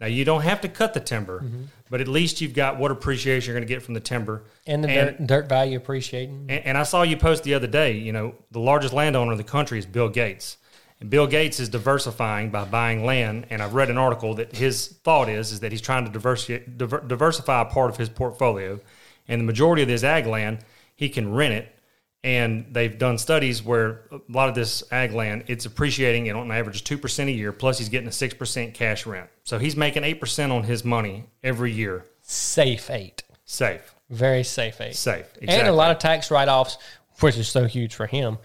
[0.00, 1.44] Now, you don't have to cut the timber,
[1.90, 4.44] but at least you've got what appreciation you're going to get from the timber.
[4.68, 6.46] And the dirt, dirt value appreciating.
[6.48, 9.38] And, and I saw you post the other day, you know, the largest landowner in
[9.38, 10.58] the country is Bill Gates.
[11.02, 13.46] And Bill Gates is diversifying by buying land.
[13.50, 16.62] And I've read an article that his thought is, is that he's trying to diversify,
[16.76, 18.78] diversify a part of his portfolio.
[19.26, 20.60] And the majority of this ag land,
[20.94, 21.74] he can rent it.
[22.22, 26.52] And they've done studies where a lot of this ag land, it's appreciating at on
[26.52, 29.28] average 2% a year, plus he's getting a 6% cash rent.
[29.42, 32.06] So he's making 8% on his money every year.
[32.20, 33.24] Safe eight.
[33.44, 33.92] Safe.
[34.08, 34.94] Very safe eight.
[34.94, 35.26] Safe.
[35.42, 36.78] And a lot of tax write offs,
[37.18, 38.38] which is so huge for him.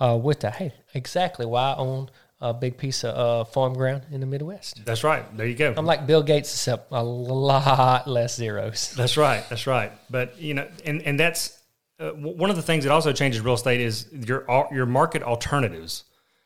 [0.00, 4.02] Uh, with that, hey, exactly why I own a big piece of uh, farm ground
[4.10, 4.84] in the Midwest.
[4.84, 5.24] That's right.
[5.36, 5.72] There you go.
[5.76, 8.92] I'm like Bill Gates, except a lot less zeros.
[8.96, 9.44] That's right.
[9.48, 9.92] That's right.
[10.10, 11.58] But you know, and and that's
[11.98, 16.04] uh, one of the things that also changes real estate is your your market alternatives.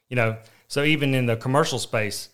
[0.09, 0.37] You know,
[0.69, 2.29] so even in the commercial space,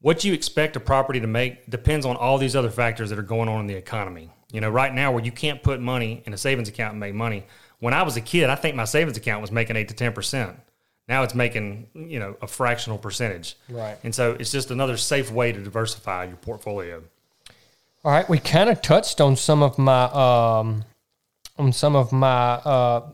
[0.00, 3.22] what you expect a property to make depends on all these other factors that are
[3.22, 4.30] going on in the economy.
[4.52, 7.14] You know, right now where you can't put money in a savings account and make
[7.14, 7.44] money.
[7.80, 10.12] When I was a kid, I think my savings account was making eight to ten
[10.12, 10.56] percent.
[11.08, 13.56] Now it's making you know a fractional percentage.
[13.68, 13.98] Right.
[14.04, 17.02] And so it's just another safe way to diversify your portfolio.
[18.02, 20.84] All right, we kind of touched on some of my um,
[21.58, 23.10] on some of my uh,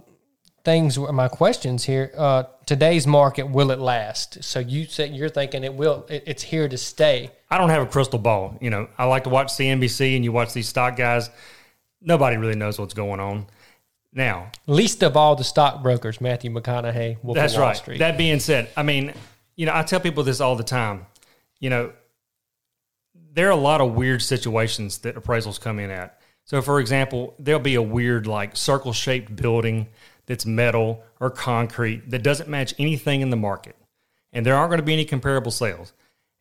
[0.65, 2.13] things, my questions here.
[2.17, 4.45] Uh, today's market will it last?
[4.45, 6.07] So you said you're thinking it will.
[6.09, 7.31] It, it's here to stay.
[7.51, 8.59] I don't have a crystal ball.
[8.61, 11.31] You know, I like to watch CNBC and you watch these stock guys.
[12.01, 13.47] Nobody really knows what's going on.
[14.17, 17.77] Now, Least of all the stockbrokers, Matthew McConaughey, Wolf that's right.
[17.77, 17.99] Street.
[17.99, 19.13] That being said, I mean,
[19.57, 21.05] you know, I tell people this all the time.
[21.61, 21.93] You know,
[23.35, 26.19] there are a lot of weird situations that appraisals come in at.
[26.45, 29.89] So, for example, there'll be a weird, like, circle shaped building
[30.25, 33.77] that's metal or concrete that doesn't match anything in the market.
[34.33, 35.93] And there aren't going to be any comparable sales.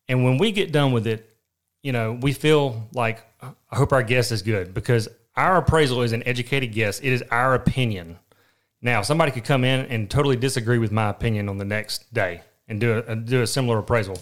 [0.07, 1.29] And when we get done with it,
[1.83, 6.11] you know, we feel like, I hope our guess is good because our appraisal is
[6.11, 6.99] an educated guess.
[6.99, 8.17] It is our opinion.
[8.81, 12.41] Now, somebody could come in and totally disagree with my opinion on the next day
[12.67, 14.17] and do a, do a similar appraisal.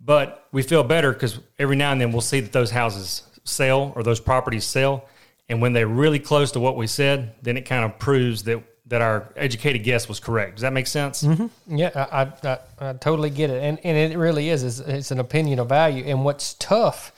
[0.00, 3.92] But we feel better because every now and then we'll see that those houses sell
[3.94, 5.08] or those properties sell.
[5.48, 8.62] And when they're really close to what we said, then it kind of proves that,
[8.86, 10.56] that our educated guess was correct.
[10.56, 11.22] Does that make sense?
[11.22, 11.76] Mm-hmm.
[11.76, 14.62] Yeah, I, I, I, I totally get it, and and it really is.
[14.62, 17.12] It's, it's an opinion of value, and what's tough.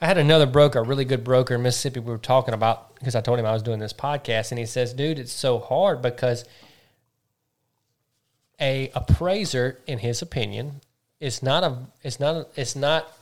[0.00, 2.00] I had another broker, a really good broker in Mississippi.
[2.00, 4.66] We were talking about because I told him I was doing this podcast, and he
[4.66, 6.44] says, "Dude, it's so hard because
[8.60, 10.80] a appraiser, in his opinion,
[11.20, 13.12] is not a it's not a, it's not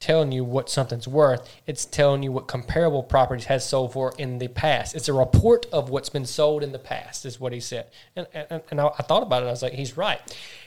[0.00, 1.48] telling you what something's worth.
[1.66, 4.94] It's telling you what comparable properties has sold for in the past.
[4.94, 7.86] It's a report of what's been sold in the past, is what he said.
[8.14, 9.46] And and, and I, I thought about it.
[9.46, 10.20] I was like, he's right.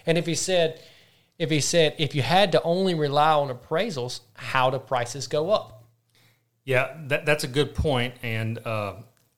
[0.08, 0.82] And if he said
[1.42, 5.50] if he said if you had to only rely on appraisals, how do prices go
[5.50, 5.84] up?
[6.66, 8.94] Yeah, that, that's a good point, and uh,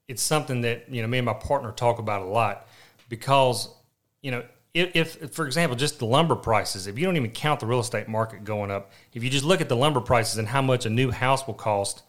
[0.09, 2.67] it's something that you know me and my partner talk about a lot
[3.07, 3.73] because
[4.21, 7.61] you know if, if, for example, just the lumber prices, if you don't even count
[7.61, 10.47] the real estate market going up, if you just look at the lumber prices and
[10.47, 12.03] how much a new house will cost,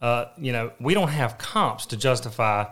[0.00, 2.64] uh, you know, we don't have comps to justify.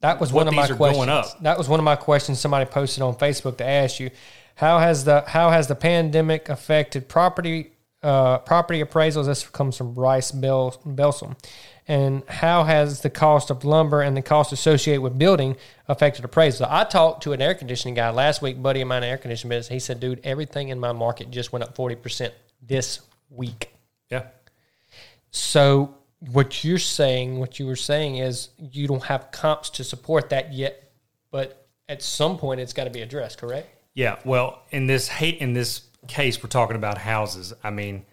[0.00, 1.06] That was what one of my these are questions.
[1.06, 1.42] going up.
[1.42, 4.10] That was one of my questions somebody posted on Facebook to ask you.
[4.56, 9.26] How has the how has the pandemic affected property uh, property appraisals?
[9.26, 11.36] This comes from Bryce Bel- Belsom.
[11.88, 16.66] And how has the cost of lumber and the cost associated with building affected appraisals?
[16.68, 19.50] I talked to an air conditioning guy last week, buddy of mine, in air conditioning
[19.50, 19.68] business.
[19.68, 23.70] He said, "Dude, everything in my market just went up forty percent this week."
[24.10, 24.22] Yeah,
[25.30, 30.30] So what you're saying, what you were saying is you don't have comps to support
[30.30, 30.90] that yet,
[31.30, 33.68] but at some point it's got to be addressed, correct?
[33.96, 34.20] Yeah.
[34.24, 37.52] Well, in this hate in this case, we're talking about houses.
[37.64, 38.04] I mean,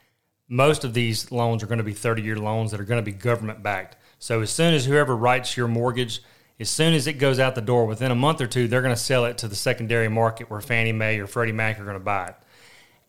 [0.48, 3.12] most of these loans are going to be thirty-year loans that are going to be
[3.12, 3.98] government backed.
[4.18, 6.24] So as soon as whoever writes your mortgage,
[6.60, 8.96] as soon as it goes out the door, within a month or two, they're going
[8.96, 11.96] to sell it to the secondary market where Fannie Mae or Freddie Mac are going
[11.98, 12.36] to buy it.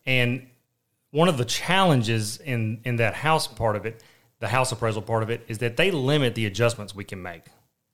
[0.05, 0.47] And
[1.11, 4.03] one of the challenges in in that house part of it,
[4.39, 7.45] the house appraisal part of it, is that they limit the adjustments we can make.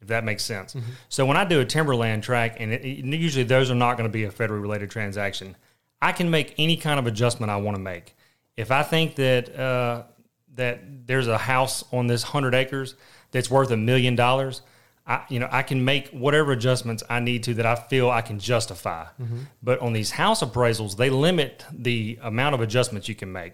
[0.02, 0.76] If that makes sense.
[1.10, 4.10] So when I do a timberland track, and it, it- usually those are not going
[4.10, 5.56] to be a federally related transaction,
[6.02, 8.16] I can make any kind of adjustment I want to make.
[8.58, 10.04] If I think that uh,
[10.56, 12.96] that there's a house on this hundred acres
[13.32, 14.62] that's worth a million dollars,
[15.06, 18.22] I you know I can make whatever adjustments I need to that I feel I
[18.22, 19.06] can justify.
[19.62, 23.54] But on these house appraisals, they limit the amount of adjustments you can make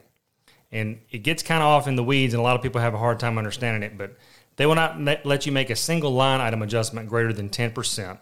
[0.71, 2.93] and it gets kind of off in the weeds, and a lot of people have
[2.93, 3.97] a hard time understanding it.
[3.97, 4.17] But
[4.57, 7.71] they will not ma- let you make a single line item adjustment greater than ten
[7.71, 8.19] percent.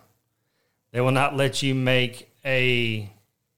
[0.92, 3.12] They will not let you make a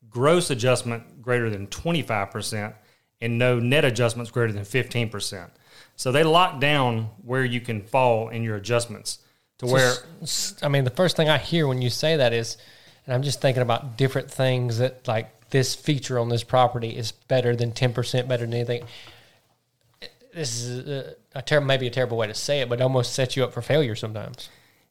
[0.09, 2.73] gross adjustment greater than twenty five percent,
[3.19, 5.51] and no net adjustments greater than fifteen percent.
[5.95, 9.19] So they lock down where you can fall in your adjustments
[9.59, 9.93] to where
[10.61, 12.57] I mean, the first thing I hear when you say that is,
[13.05, 17.11] and I'm just thinking about different things that like this feature on this property is
[17.11, 18.83] better than 10% better than anything.
[20.37, 23.13] This is a, a terrible, maybe a terrible way to say it, but it almost
[23.13, 24.49] sets you up for failure sometimes.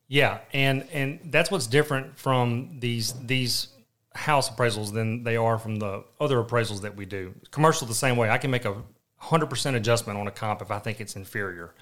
[0.09, 3.69] Yeah, and and that's what's different from these these
[4.15, 7.35] house appraisals than they are from the other appraisals that we do.
[7.51, 8.31] Commercial the same way.
[8.31, 8.83] I can make a
[9.19, 11.75] hundred percent adjustment on a comp if I think it's inferior.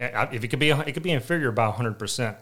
[0.00, 0.16] Mm-hmm.
[0.16, 2.36] I- If it could be it could be inferior by hundred percent.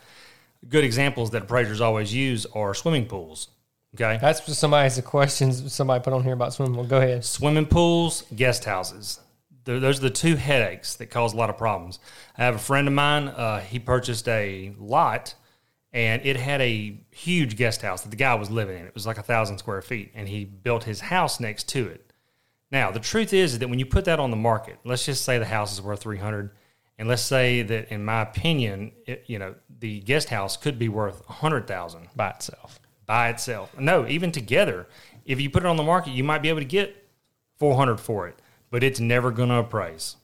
[0.69, 3.49] Good examples that appraisers always use are swimming pools.
[3.95, 6.77] Okay, That's somebody has a question somebody put on here about swimming.
[6.77, 7.25] Well, go ahead.
[7.25, 9.21] swimming pools, guest houses.
[9.69, 11.99] Th- Those are the two headaches that cause a lot of problems.
[12.37, 13.29] I have a friend of mine.
[13.29, 15.35] Uh, he purchased a lot,
[15.93, 18.87] and it had a huge guest house that the guy was living in.
[18.87, 22.13] It was like a thousand square feet, and he built his house next to it.
[22.71, 25.39] Now, the truth is that when you put that on the market, let's just say
[25.39, 26.51] the house is worth three hundred,
[26.99, 30.89] and let's say that, in my opinion, it, you know, the guest house could be
[30.89, 32.81] worth a hundred thousand By itself.
[33.07, 33.79] by itself.
[33.79, 34.87] No, even together.
[35.25, 36.95] If you put it on the market, you might be able to get
[37.59, 38.39] 400 for it,
[38.71, 40.17] but it's never going to appraise.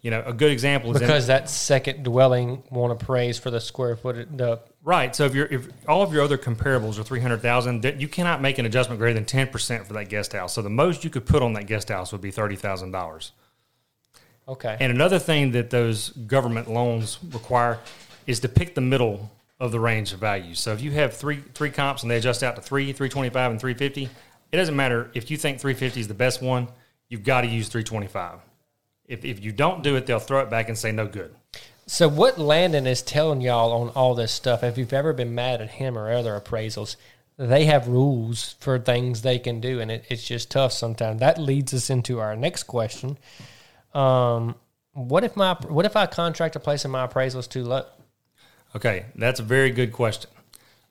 [0.00, 3.60] You know, a good example is in- Because that second dwelling won't appraise for the
[3.60, 4.36] square foot.
[4.36, 5.14] The right.
[5.14, 8.58] So if you're if all of your other comparables are 300,000, that you cannot make
[8.58, 10.54] an adjustment greater than 10% for that guest house.
[10.54, 13.30] So the most you could put on that guest house would be $30,000.
[14.48, 14.76] okay.
[14.80, 17.78] And another thing that those government loans require
[18.26, 20.58] is to pick the middle of the range of values.
[20.58, 23.30] So if you have three three comps and they adjust out to three, three twenty
[23.30, 24.08] five, and three fifty,
[24.50, 26.66] it doesn't matter if you think three fifty is the best one.
[27.12, 28.38] You've got to use three twenty five.
[29.06, 31.34] If if you don't do it, they'll throw it back and say no good.
[31.86, 35.60] So what Landon is telling y'all on all this stuff, if you've ever been mad
[35.60, 36.96] at him or other appraisals,
[37.36, 41.20] they have rules for things they can do, and it, it's just tough sometimes.
[41.20, 43.18] That leads us into our next question.
[43.92, 44.54] Um,
[44.94, 47.84] what if my what if I contract a place and my appraisal is too low?
[48.74, 50.30] Okay, that's a very good question.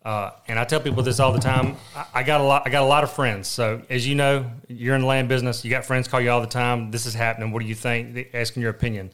[0.03, 1.77] Uh, and I tell people this all the time.
[1.95, 2.63] I, I got a lot.
[2.65, 3.47] I got a lot of friends.
[3.47, 5.63] So as you know, you're in the land business.
[5.63, 6.89] You got friends call you all the time.
[6.89, 7.51] This is happening.
[7.51, 8.13] What do you think?
[8.13, 9.11] They asking your opinion.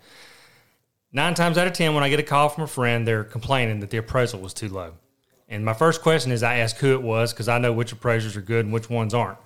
[1.11, 3.79] Nine times out of ten, when I get a call from a friend, they're complaining
[3.81, 4.93] that the appraisal was too low.
[5.49, 8.35] And my first question is, I ask who it was because I know which appraisers
[8.35, 9.37] are good and which ones aren't.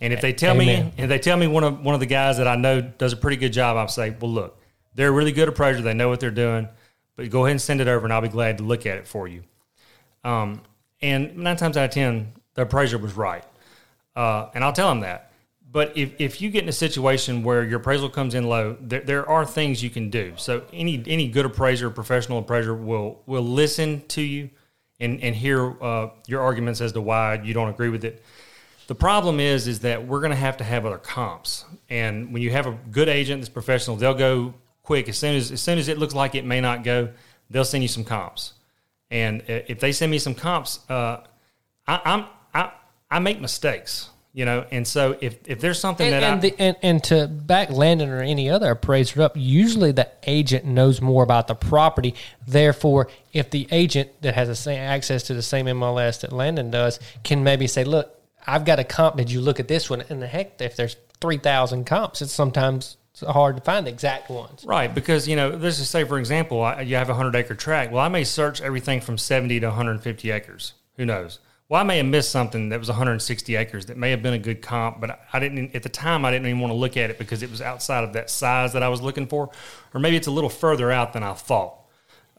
[0.00, 0.86] And if they tell Amen.
[0.86, 3.12] me, if they tell me one of one of the guys that I know does
[3.12, 4.58] a pretty good job, I'll say, well, look,
[4.94, 5.82] They're a really good appraiser.
[5.82, 6.68] They know what they're doing.
[7.16, 9.06] But go ahead and send it over, and I'll be glad to look at it
[9.06, 9.42] for you.
[10.24, 10.62] Um,
[11.02, 13.44] and nine times out of ten, the appraiser was right,
[14.16, 15.30] uh, and I'll tell them that.
[15.72, 19.02] But if, if you get in a situation where your appraisal comes in low, there,
[19.02, 20.32] there are things you can do.
[20.36, 24.50] So any any good appraiser, professional appraiser will will listen to you
[24.98, 28.22] and and hear uh, your arguments as to why you don't agree with it.
[28.88, 32.42] The problem is is that we're going to have to have other comps, and when
[32.42, 35.78] you have a good agent that's professional, they'll go quick as soon as as soon
[35.78, 37.10] as it looks like it may not go,
[37.48, 38.54] they'll send you some comps.
[39.10, 41.22] And if they send me some comps, uh,
[41.86, 42.72] I, I'm I
[43.10, 46.40] I make mistakes you know and so if if there's something and, that and, I,
[46.40, 51.00] the, and, and to back Landon or any other appraiser up, usually the agent knows
[51.00, 52.14] more about the property.
[52.46, 56.70] Therefore, if the agent that has the same access to the same MLS that Landon
[56.70, 59.16] does can maybe say, "Look, I've got a comp.
[59.16, 62.32] Did you look at this one?" And the heck, if there's three thousand comps, it's
[62.32, 64.64] sometimes hard to find the exact ones.
[64.64, 67.54] right because you know let's just say for example I, you have a 100 acre
[67.54, 67.92] tract.
[67.92, 70.74] Well i may search everything from 70 to 150 acres.
[70.96, 71.38] Who knows?
[71.68, 74.38] Well i may have missed something that was 160 acres that may have been a
[74.38, 77.10] good comp but i didn't at the time i didn't even want to look at
[77.10, 79.50] it because it was outside of that size that i was looking for.
[79.94, 81.76] Or maybe it's a little further out than i thought.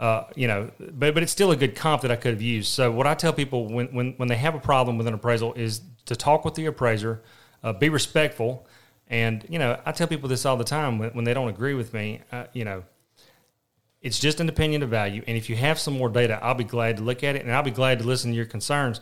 [0.02, 2.70] Uh, you know, but but it's still a good comp that I could have used.
[2.70, 5.54] So what I tell people when when when they have a problem with an appraisal
[5.54, 7.22] is to talk with the appraiser,
[7.64, 8.66] uh, be respectful,
[9.12, 11.76] and you know I tell people this all the time when, when they don't agree
[11.76, 12.22] with me.
[12.32, 12.84] Uh, you know,
[14.02, 16.64] it's just an opinion of value, and if you have some more data, I'll be
[16.64, 19.00] glad to look at it, and I'll be glad to listen to your concerns,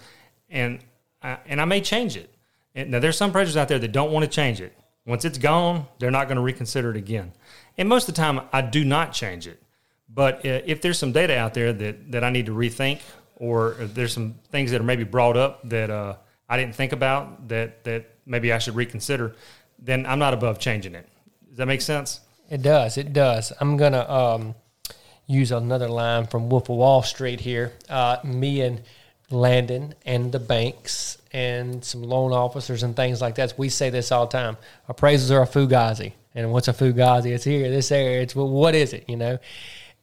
[0.50, 0.80] and
[1.22, 2.34] I, and I may change it.
[2.76, 4.76] And now there's some appraisers out there that don't want to change it.
[5.06, 7.32] Once it's gone, they're not going to reconsider it again.
[7.78, 9.62] And most of the time, I do not change it.
[10.08, 13.00] But uh, if there's some data out there that, that I need to rethink,
[13.36, 16.16] or there's some things that are maybe brought up that uh,
[16.48, 19.36] I didn't think about that, that maybe I should reconsider,
[19.82, 21.08] then I'm not above changing it.
[21.48, 22.22] Does that make sense?
[22.50, 22.98] It does.
[22.98, 23.54] It does.
[23.60, 24.56] I'm gonna um,
[25.28, 27.74] use another line from Wolf of Wall Street here.
[27.88, 28.82] Uh, me and
[29.30, 33.54] Landon and the banks and some loan officers and things like that.
[33.58, 34.58] We say this all the time.
[34.90, 37.28] Appraisals are a fugazi, and what's a fugazi?
[37.28, 38.22] It's here, this area.
[38.22, 39.08] It's well, what is it?
[39.08, 39.38] You know,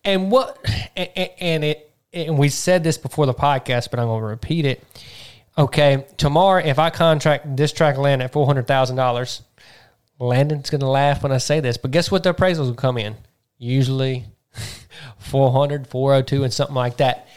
[0.04, 0.58] and what
[0.96, 4.64] and, and it and we said this before the podcast, but I'm going to repeat
[4.64, 4.82] it.
[5.58, 9.42] Okay, tomorrow if I contract this tract land at four hundred thousand dollars,
[10.18, 12.96] Landon's going to laugh when I say this, but guess what the appraisals will come
[12.98, 13.16] in?
[13.58, 14.24] Usually
[15.18, 17.28] 400, 402, and something like that.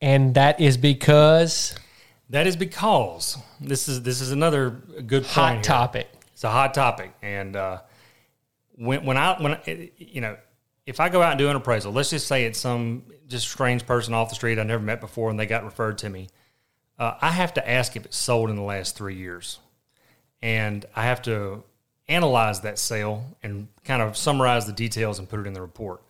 [0.00, 1.74] And that is because
[2.30, 5.62] That is because this is this is another good hot here.
[5.62, 6.08] topic.
[6.32, 7.80] It's a hot topic, and uh,
[8.74, 10.36] when when I when I, you know
[10.84, 13.86] if I go out and do an appraisal, let's just say it's some just strange
[13.86, 16.28] person off the street I never met before, and they got referred to me.
[16.98, 19.60] Uh, I have to ask if it's sold in the last three years,
[20.42, 21.62] and I have to
[22.12, 26.02] analyze that sale and kind of summarize the details and put it in the report.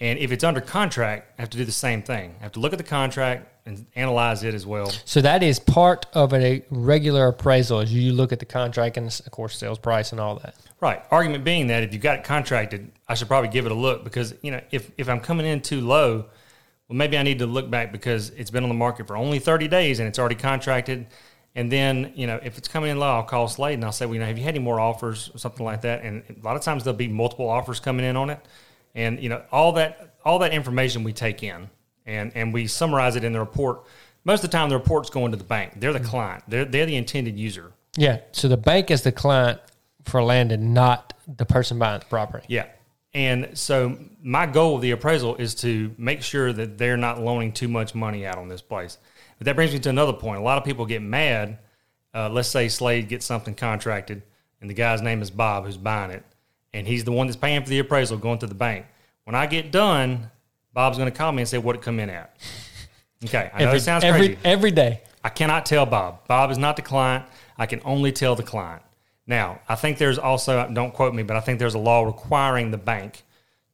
[0.00, 2.34] And if it's under contract, I have to do the same thing.
[2.40, 4.90] I have to look at the contract and analyze it as well.
[5.04, 9.06] So that is part of a regular appraisal as you look at the contract and
[9.06, 10.56] of course sales price and all that.
[10.80, 11.00] Right.
[11.12, 14.02] Argument being that if you've got it contracted, I should probably give it a look
[14.02, 16.26] because, you know, if, if I'm coming in too low,
[16.88, 19.38] well, maybe I need to look back because it's been on the market for only
[19.38, 21.06] 30 days and it's already contracted.
[21.54, 24.06] And then, you know, if it's coming in low, I'll call Slade and I'll say,
[24.06, 26.02] well, you know, have you had any more offers or something like that?
[26.02, 28.40] And a lot of times there'll be multiple offers coming in on it.
[28.94, 31.68] And, you know, all that, all that information we take in
[32.06, 33.84] and, and we summarize it in the report.
[34.24, 35.74] Most of the time, the report's going to the bank.
[35.76, 36.08] They're the mm-hmm.
[36.08, 36.44] client.
[36.48, 37.72] They're, they're the intended user.
[37.96, 38.20] Yeah.
[38.32, 39.60] So the bank is the client
[40.04, 42.46] for Landon, not the person buying the property.
[42.48, 42.66] Yeah.
[43.14, 47.52] And so my goal of the appraisal is to make sure that they're not loaning
[47.52, 48.96] too much money out on this place.
[49.38, 50.40] But that brings me to another point.
[50.40, 51.58] A lot of people get mad.
[52.14, 54.22] Uh, let's say Slade gets something contracted,
[54.60, 56.24] and the guy's name is Bob who's buying it,
[56.74, 58.86] and he's the one that's paying for the appraisal going to the bank.
[59.24, 60.30] When I get done,
[60.74, 62.36] Bob's going to call me and say what it come in at.
[63.24, 64.38] Okay, I know Every, it sounds every, crazy.
[64.44, 65.00] every day.
[65.22, 66.26] I cannot tell Bob.
[66.26, 67.24] Bob is not the client.
[67.56, 68.82] I can only tell the client.
[69.28, 72.72] Now, I think there's also, don't quote me, but I think there's a law requiring
[72.72, 73.22] the bank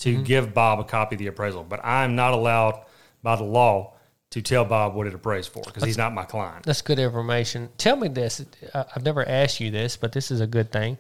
[0.01, 0.23] to Mm-hmm.
[0.25, 1.65] give Bob a copy of the appraisal.
[1.65, 2.83] But I'm not allowed
[3.23, 3.95] by the law
[4.31, 6.65] to tell Bob what it appraised for because he's not my client.
[6.65, 7.71] That's good information.
[7.79, 8.45] Tell me this.
[8.75, 10.99] I've never asked you this, but this is a good thing.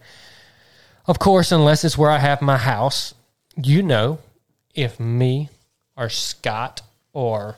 [1.06, 3.14] Of course, unless it's where I have my house,
[3.56, 4.18] you know,
[4.74, 5.50] if me
[5.96, 7.56] or Scott or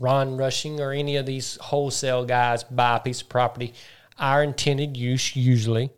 [0.00, 3.74] Ron Rushing or any of these wholesale guys buy a piece of property,
[4.18, 5.90] our intended use usually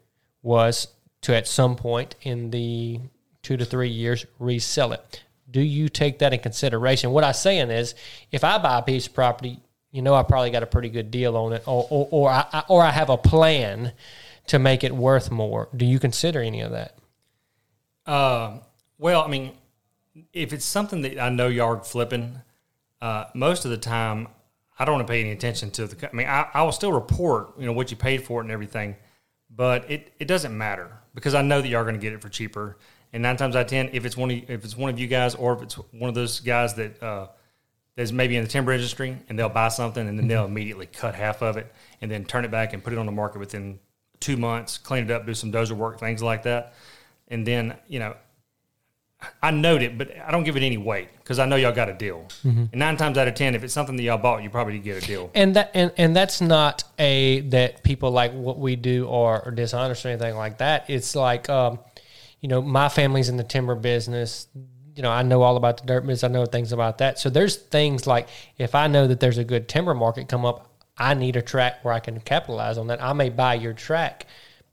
[0.42, 0.88] was
[1.22, 3.00] to at some point in the
[3.42, 5.22] two to three years resell it.
[5.51, 7.11] Do you take that in consideration?
[7.11, 7.94] What I'm saying is,
[8.30, 9.59] if I buy a piece of property,
[9.90, 12.62] you know I probably got a pretty good deal on it, or or, or I
[12.68, 13.92] or I have a plan
[14.46, 15.68] to make it worth more.
[15.76, 16.96] Do you consider any of that?
[18.07, 18.59] Uh,
[18.98, 19.53] Well, I mean,
[20.32, 22.40] if it's something that I know are flipping,
[23.01, 24.28] uh, most of the time
[24.78, 26.09] I don't want to pay any attention to the.
[26.11, 28.51] I mean, I, I will still report, you know, what you paid for it and
[28.51, 28.96] everything,
[29.55, 32.22] but it, it doesn't matter because I know that y'all are going to get it
[32.22, 32.78] for cheaper.
[33.12, 35.06] And nine times out of ten, if it's one of if it's one of you
[35.06, 37.28] guys or if it's one of those guys that uh,
[37.96, 41.14] that's maybe in the timber industry and they'll buy something and then they'll immediately cut
[41.14, 43.80] half of it and then turn it back and put it on the market within
[44.20, 46.74] two months, clean it up, do some dozer work, things like that,
[47.28, 48.14] and then you know
[49.42, 51.88] I note it, but I don't give it any weight because I know y'all got
[51.88, 52.26] a deal.
[52.42, 55.02] And nine times out of ten, if it's something that y'all bought, you probably get
[55.02, 55.30] a deal.
[55.34, 59.50] and that and, and that's not a that people like what we do are, are
[59.50, 60.88] dishonest or anything like that.
[60.88, 61.80] It's like um,
[62.41, 64.47] you know, my family's in the timber business.
[64.95, 66.24] You know, I know all about the dirt business.
[66.24, 67.18] I know things about that.
[67.18, 68.28] So there's things like
[68.59, 70.66] if I know that there's a good timber market come up,
[70.99, 73.03] I need a track where I can capitalize on that.
[73.03, 74.26] I may buy your track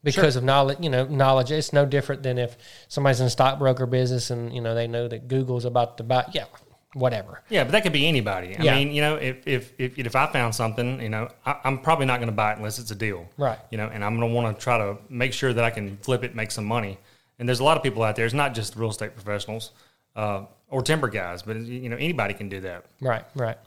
[0.04, 0.80] because of knowledge.
[0.82, 1.52] You know, knowledge.
[1.52, 2.58] It's no different than if
[2.88, 6.26] somebody's in a stockbroker business and you know they know that Google's about to buy.
[6.34, 6.46] Yeah,
[6.94, 7.42] whatever.
[7.50, 8.58] Yeah, but that could be anybody.
[8.58, 8.76] I Yeah.
[8.76, 12.08] mean, you know, if if if, if I found something, you know, I, I'm probably
[12.08, 13.60] not going to buy it unless it's a deal, Right.
[13.72, 15.98] You know, and I'm going to want to try to make sure that I can
[15.98, 16.98] flip it, make some money.
[17.40, 18.26] And there's a lot of people out there.
[18.26, 19.72] It's not just real estate professionals
[20.16, 22.86] uh, or timber guys, but you know, anybody can do that.
[23.00, 23.58] Right, right.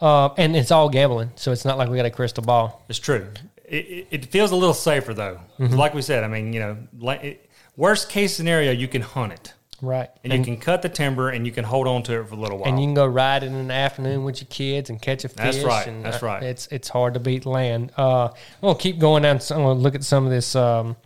[0.00, 2.84] Uh, and it's all gambling, so it's not like we got a crystal ball.
[2.88, 3.28] It's true.
[3.64, 5.40] It, it, feels a little safer though.
[5.58, 5.74] Mm-hmm.
[5.74, 7.36] Like we said, I mean, you know,
[7.76, 9.54] worst case scenario, you can hunt it.
[9.80, 10.10] Right.
[10.22, 12.38] And, you can cut the timber and you can hold on to it for a
[12.38, 12.68] little while.
[12.68, 15.56] and you can go ride in the afternoon with your kids and catch a fish.
[15.56, 16.42] That's right, And, that's uh, right.
[16.42, 17.92] It's it's hard to beat land.
[17.96, 19.40] Uh, we'll keep going down.
[19.50, 20.96] I'm going to look at some of this um,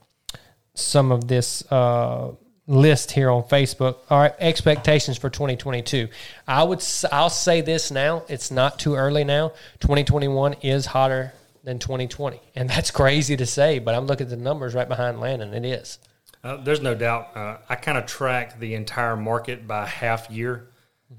[0.78, 2.32] some of this uh,
[2.66, 3.96] list here on Facebook.
[4.10, 6.08] All right, expectations for 2022.
[6.46, 8.22] I would I'll say this now.
[8.28, 9.50] It's not too early now.
[9.80, 11.32] 2021 is hotter
[11.64, 13.78] than 2020, and that's crazy to say.
[13.78, 15.52] But I'm looking at the numbers right behind Landon.
[15.54, 15.98] It is.
[16.44, 17.36] Uh, there's no doubt.
[17.36, 20.68] Uh, I kind of track the entire market by half year,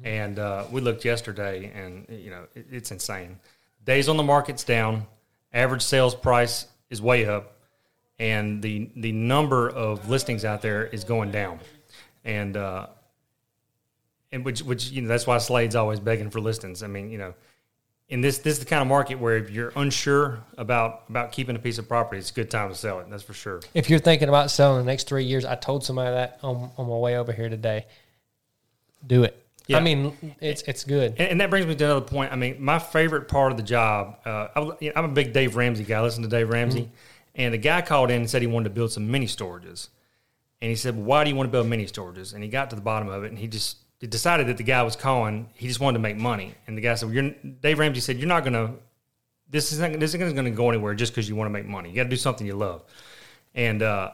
[0.03, 3.39] and uh, we looked yesterday, and you know it, it's insane.
[3.83, 5.07] Days on the market's down.
[5.51, 7.58] Average sales price is way up,
[8.19, 11.59] and the the number of listings out there is going down,
[12.25, 12.87] and uh,
[14.31, 16.83] and which which you know that's why Slade's always begging for listings.
[16.83, 17.33] I mean, you know,
[18.09, 21.55] in this this is the kind of market where if you're unsure about about keeping
[21.55, 23.09] a piece of property, it's a good time to sell it.
[23.09, 23.61] That's for sure.
[23.73, 26.87] If you're thinking about selling the next three years, I told somebody that on, on
[26.89, 27.85] my way over here today.
[29.05, 29.45] Do it.
[29.67, 29.77] Yeah.
[29.77, 31.11] I mean, it's it's good.
[31.19, 32.33] And, and that brings me to another point.
[32.33, 35.13] I mean, my favorite part of the job, uh, I, was- you know, I'm a
[35.13, 35.99] big Dave Ramsey guy.
[35.99, 36.89] I listen to Dave Ramsey.
[37.39, 39.87] And the guy called in and said he wanted to build some mini storages.
[40.61, 42.33] And he said, well, Why do you want to build mini storages?
[42.35, 43.77] And he got to the bottom of it and he just
[44.07, 45.49] decided that the guy was calling.
[45.55, 46.53] He just wanted to make money.
[46.67, 47.31] And the guy said, well,
[47.61, 48.73] Dave Ramsey said, You're not going to,
[49.49, 51.89] this isn't, this isn't going to go anywhere just because you want to make money.
[51.89, 52.83] You got to do something you love.
[53.55, 54.11] And, uh,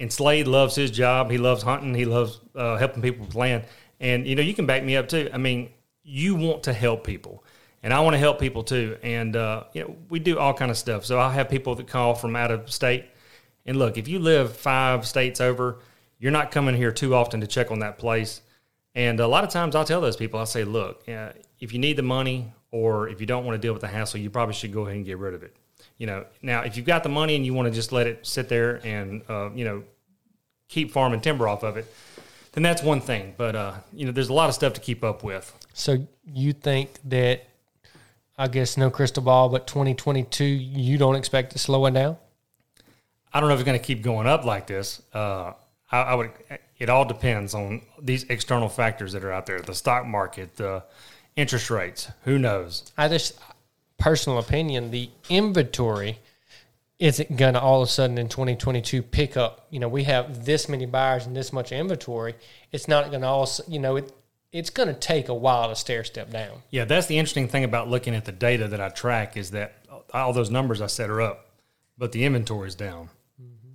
[0.00, 1.30] and Slade loves his job.
[1.30, 1.94] He loves hunting.
[1.94, 3.64] He loves uh, helping people with land.
[4.00, 5.30] And you know, you can back me up too.
[5.32, 5.70] I mean,
[6.02, 7.44] you want to help people,
[7.82, 8.96] and I want to help people too.
[9.02, 11.04] And uh, you know, we do all kind of stuff.
[11.04, 13.06] So I have people that call from out of state.
[13.66, 15.78] And look, if you live five states over,
[16.18, 18.40] you're not coming here too often to check on that place.
[18.94, 21.78] And a lot of times, I'll tell those people, I say, look, uh, if you
[21.78, 24.54] need the money or if you don't want to deal with the hassle, you probably
[24.54, 25.54] should go ahead and get rid of it.
[25.98, 28.26] You know, now if you've got the money and you want to just let it
[28.26, 29.82] sit there and uh, you know
[30.68, 31.92] keep farming timber off of it,
[32.52, 33.34] then that's one thing.
[33.36, 35.52] But uh, you know, there's a lot of stuff to keep up with.
[35.72, 37.44] So you think that,
[38.38, 42.16] I guess no crystal ball, but 2022, you don't expect to slow it down?
[43.32, 45.02] I don't know if it's going to keep going up like this.
[45.12, 45.52] Uh,
[45.90, 46.30] I, I would.
[46.78, 50.84] It all depends on these external factors that are out there: the stock market, the
[51.36, 52.10] interest rates.
[52.22, 52.92] Who knows?
[52.96, 53.38] I just,
[53.98, 56.18] personal opinion, the inventory
[56.98, 59.66] isn't going to all of a sudden in 2022 pick up.
[59.70, 62.34] You know, we have this many buyers and this much inventory.
[62.72, 64.12] It's not going to all, you know, it,
[64.52, 66.62] it's going to take a while to stair step down.
[66.70, 69.74] Yeah, that's the interesting thing about looking at the data that I track is that
[70.12, 71.50] all those numbers I set are up,
[71.96, 73.10] but the inventory is down.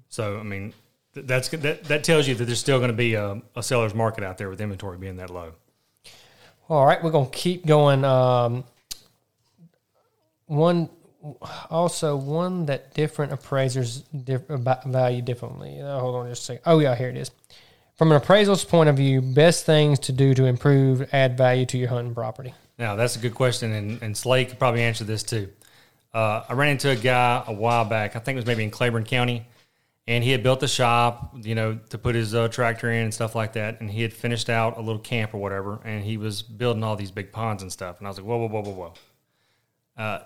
[0.10, 0.74] So I mean,
[1.14, 4.24] that's that, that tells you that there's still going to be a, a seller's market
[4.24, 5.54] out there with inventory being that low.
[6.70, 8.06] All right, we're going to keep going.
[8.06, 8.64] Um,
[10.46, 10.90] one,
[11.70, 15.82] also one that different appraisers diff- value differently.
[15.82, 16.64] Uh, hold on just a second.
[16.66, 17.32] Oh yeah, here it is.
[17.96, 21.78] From an appraisal's point of view, best things to do to improve, add value to
[21.78, 22.54] your hunting property.
[22.80, 25.50] Now that's a good question, and, and Slade could probably answer this too.
[26.14, 28.16] Uh, I ran into a guy a while back.
[28.16, 29.48] I think it was maybe in Claiborne County,
[30.08, 33.14] and he had built a shop, you know, to put his uh, tractor in and
[33.14, 33.80] stuff like that.
[33.80, 36.96] And he had finished out a little camp or whatever, and he was building all
[36.96, 38.00] these big ponds and stuff.
[38.00, 38.94] And I was like, whoa, whoa, whoa, whoa, whoa.
[39.96, 40.20] Uh,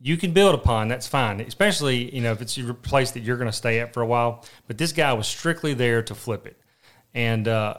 [0.00, 3.20] you can build a pond, that's fine, especially you know if it's your place that
[3.20, 4.44] you're going to stay at for a while.
[4.66, 6.56] But this guy was strictly there to flip it,
[7.14, 7.74] and uh,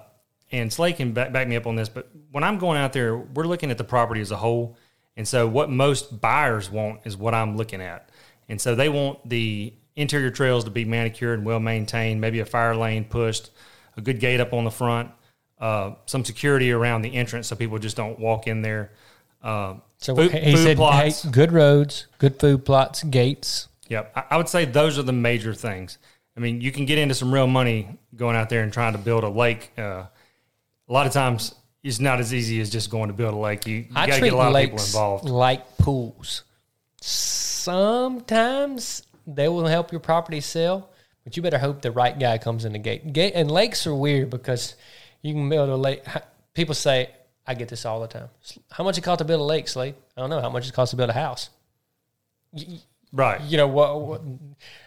[0.51, 3.17] and Slade can back, back me up on this, but when I'm going out there,
[3.17, 4.77] we're looking at the property as a whole.
[5.17, 8.09] And so what most buyers want is what I'm looking at.
[8.49, 12.45] And so they want the interior trails to be manicured and well maintained, maybe a
[12.45, 13.49] fire lane pushed,
[13.97, 15.11] a good gate up on the front,
[15.59, 18.91] uh, some security around the entrance so people just don't walk in there.
[19.43, 21.23] Uh, So food- he food said, plots.
[21.23, 23.67] hey, good roads, good food plots, gates.
[23.89, 24.11] Yep.
[24.15, 25.97] I, I would say those are the major things.
[26.35, 28.99] I mean, you can get into some real money going out there and trying to
[28.99, 29.71] build a lake.
[29.77, 30.05] Uh,
[30.87, 31.53] a lot of times,
[31.83, 33.67] it's not as easy as just going to build a lake.
[33.67, 35.25] You, you got to get a lot of people involved.
[35.25, 36.43] like pools.
[37.01, 40.89] Sometimes they will help your property sell,
[41.23, 43.11] but you better hope the right guy comes in the gate.
[43.13, 44.75] Gate and lakes are weird because
[45.21, 46.03] you can build a lake.
[46.53, 47.09] People say,
[47.45, 48.29] "I get this all the time."
[48.71, 49.95] How much it cost to build a lake, Slade?
[50.17, 50.41] I don't know.
[50.41, 51.49] How much it costs to build a house?
[53.13, 53.41] Right.
[53.41, 54.21] you know what, what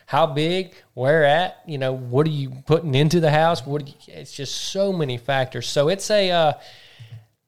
[0.07, 3.94] how big where at you know what are you putting into the house what you,
[4.09, 6.52] it's just so many factors so it's a uh,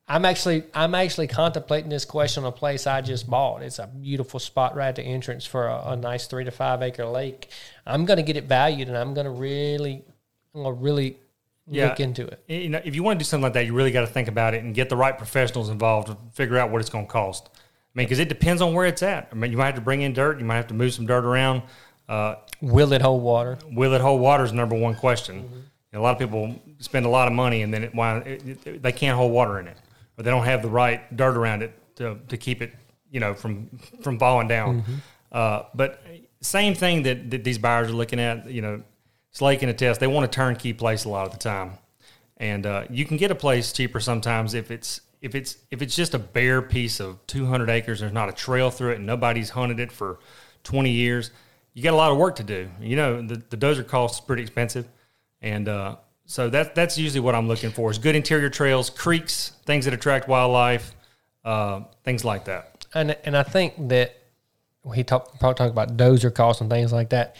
[0.09, 3.86] i'm actually i'm actually contemplating this question on a place i just bought it's a
[3.86, 7.48] beautiful spot right at the entrance for a, a nice three to five acre lake
[7.86, 10.04] i'm going to get it valued and i'm going to really
[10.54, 11.18] i'm going to really
[11.66, 11.88] Yeah.
[11.88, 13.90] look into it You know, if you want to do something like that, you really
[13.90, 16.80] got to think about it and get the right professionals involved to figure out what
[16.80, 17.50] it's going to cost.
[17.52, 19.28] I mean, because it depends on where it's at.
[19.32, 20.38] I mean, you might have to bring in dirt.
[20.38, 21.62] You might have to move some dirt around.
[22.09, 25.42] Uh, will it hold water will it hold water is the number one question.
[25.42, 25.59] Mm-hmm.
[25.92, 28.66] And a lot of people spend a lot of money and then it, why it,
[28.66, 29.76] it, they can't hold water in it,
[30.18, 32.74] or they don't have the right dirt around it to, to keep it,
[33.11, 33.68] you know, from
[34.02, 34.82] from falling down.
[34.82, 34.94] Mm-hmm.
[35.32, 36.02] Uh, but
[36.40, 38.82] same thing that, that these buyers are looking at, you know,
[39.32, 40.00] Slade can attest.
[40.00, 41.72] They want a turnkey place a lot of the time,
[42.38, 45.94] and uh, you can get a place cheaper sometimes if it's if it's if it's
[45.94, 48.00] just a bare piece of 200 acres.
[48.00, 50.20] There's not a trail through it, and nobody's hunted it for
[50.64, 51.30] 20 years.
[51.77, 52.70] You got a lot of work to do.
[52.81, 54.89] You know, the, the dozer cost is pretty expensive,
[55.43, 59.53] and uh, so that that's usually what I'm looking for is good interior trails, creeks,
[59.66, 60.95] things that attract wildlife,
[61.45, 62.87] uh, things like that.
[62.95, 64.16] and and I think that
[64.95, 67.37] he talked probably talk about dozer costs and things like that.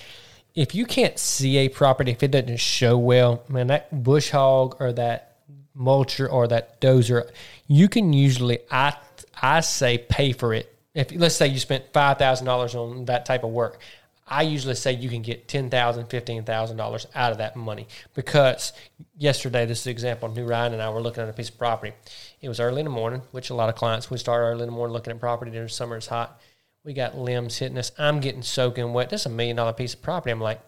[0.55, 4.77] If you can't see a property, if it doesn't show well, man, that bush hog
[4.81, 5.39] or that
[5.75, 7.31] mulcher or that dozer,
[7.69, 8.97] you can usually I
[9.41, 10.77] I say pay for it.
[10.93, 13.81] If let's say you spent five thousand dollars on that type of work,
[14.29, 17.55] I usually say you can get ten thousand, fifteen thousand dollars $15,000 out of that
[17.55, 18.73] money because
[19.17, 20.29] yesterday, this is an example.
[20.29, 21.93] New Ryan and I were looking at a piece of property.
[22.41, 24.69] It was early in the morning, which a lot of clients we start early in
[24.69, 25.53] the morning looking at property.
[25.53, 26.41] During summer, it's hot.
[26.83, 27.93] We got limbs hitting us.
[27.99, 29.11] I'm getting soaking wet.
[29.11, 30.33] This is a million dollar piece of property.
[30.33, 30.61] I'm like,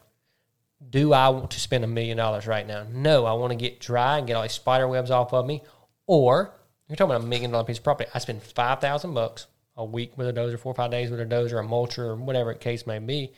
[0.90, 2.86] do I want to spend a million dollars right now?
[2.92, 5.62] No, I want to get dry and get all these spider webs off of me.
[6.06, 6.54] Or
[6.88, 8.09] you're talking about a million dollar piece of property.
[8.14, 11.20] I spend five thousand bucks a week with a dozer, four or five days with
[11.20, 13.32] a dozer, a mulcher, or whatever the case may be.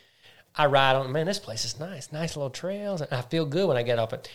[0.57, 1.13] I ride on.
[1.13, 2.13] Man, this place is nice.
[2.13, 4.31] Nice little trails, and I feel good when I get off it.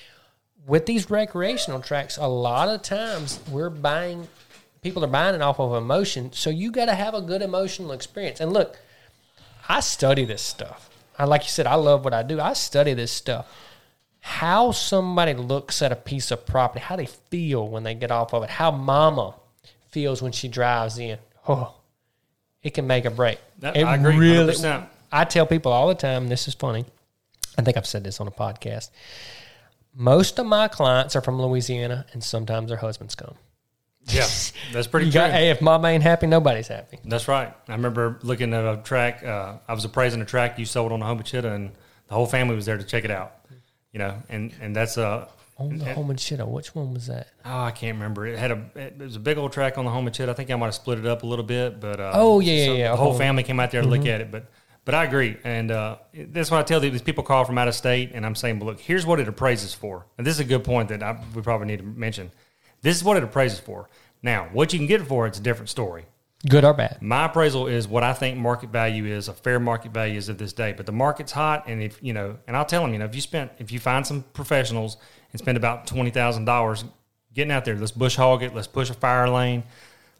[0.65, 4.27] With these recreational tracks, a lot of times we're buying.
[4.81, 7.91] People are buying it off of emotion, so you got to have a good emotional
[7.91, 8.39] experience.
[8.39, 8.77] And look,
[9.67, 10.89] I study this stuff.
[11.17, 12.39] I like you said, I love what I do.
[12.39, 13.47] I study this stuff.
[14.19, 18.33] How somebody looks at a piece of property, how they feel when they get off
[18.33, 19.35] of it, how mama
[19.89, 21.17] feels when she drives in.
[21.47, 21.73] Oh,
[22.61, 23.39] it can make a break.
[23.59, 24.87] That- it I agree, 100%.
[25.15, 26.85] I tell people all the time, this is funny.
[27.57, 28.89] I think I've said this on a podcast.
[29.93, 33.35] Most of my clients are from Louisiana, and sometimes their husbands come.
[34.07, 34.27] Yeah,
[34.73, 35.21] that's pretty true.
[35.21, 36.99] hey, if mama ain't happy, nobody's happy.
[37.05, 37.53] That's right.
[37.69, 39.23] I remember looking at a track.
[39.23, 41.71] Uh, I was appraising a track you sold on the Homochitto, and
[42.07, 43.37] the whole family was there to check it out.
[43.93, 46.45] You know, and and that's a On the shit.
[46.45, 47.29] Which one was that?
[47.45, 48.27] oh I can't remember.
[48.27, 50.27] It had a it was a big old track on the Homochitto.
[50.27, 52.53] I think I might have split it up a little bit, but uh, Oh, yeah,
[52.53, 52.91] yeah, yeah.
[52.91, 54.51] The whole family came out there to look at it, but.
[54.85, 57.73] But I agree, and uh, that's what I tell these people call from out of
[57.73, 60.45] state, and I'm saying, but look, here's what it appraises for, and this is a
[60.45, 62.31] good point that I, we probably need to mention.
[62.83, 63.89] This is what it appraises for.
[64.21, 66.05] Now, what you can get it for, it's a different story.
[66.47, 67.01] Good or bad?
[67.01, 70.37] My appraisal is what I think market value is, a fair market value is of
[70.37, 70.73] this day.
[70.73, 73.15] But the market's hot, and if you know, and I'll tell them, you know, if
[73.15, 74.97] you spent, if you find some professionals
[75.31, 76.85] and spend about twenty thousand dollars
[77.33, 79.63] getting out there, let's bush hog it, let's push a fire lane,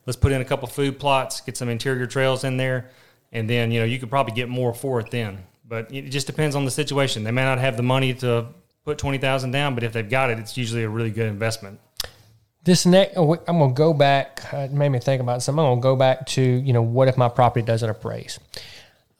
[0.07, 2.89] let's put in a couple food plots, get some interior trails in there,
[3.35, 5.37] and then you know you could probably get more for it then.
[5.67, 7.23] But it just depends on the situation.
[7.23, 8.47] They may not have the money to
[8.83, 11.79] put twenty thousand down, but if they've got it, it's usually a really good investment.
[12.63, 14.41] This next, I'm going to go back.
[14.51, 15.63] uh, It made me think about something.
[15.63, 18.39] I'm going to go back to, you know, what if my property doesn't appraise?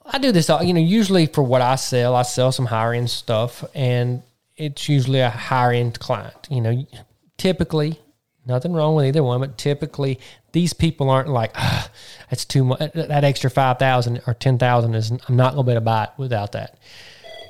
[0.03, 3.09] I do this, you know, usually for what I sell, I sell some higher end
[3.09, 4.23] stuff, and
[4.55, 6.47] it's usually a higher end client.
[6.49, 6.87] You know,
[7.37, 7.99] typically,
[8.45, 10.19] nothing wrong with either one, but typically
[10.51, 11.89] these people aren't like, ah,
[12.29, 12.93] that's too much.
[12.93, 15.85] That extra five thousand or ten thousand is, I'm not going to be able to
[15.85, 16.77] buy it without that.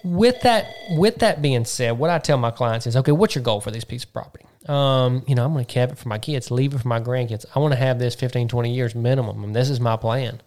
[0.03, 3.43] With that, with that being said, what I tell my clients is, okay, what's your
[3.43, 4.45] goal for this piece of property?
[4.67, 6.99] Um, you know, I'm going to keep it for my kids, leave it for my
[6.99, 7.45] grandkids.
[7.55, 10.41] I want to have this 15, 20 years minimum, and this is my plan.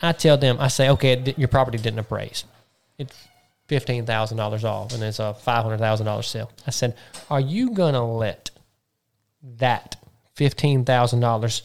[0.00, 2.44] I tell them, I say, okay, your property didn't appraise.
[2.96, 3.28] It's
[3.70, 6.50] fifteen thousand dollars off, and it's a five hundred thousand dollars sale.
[6.66, 6.96] I said,
[7.30, 8.50] are you going to let
[9.58, 9.96] that
[10.34, 11.62] fifteen thousand dollars?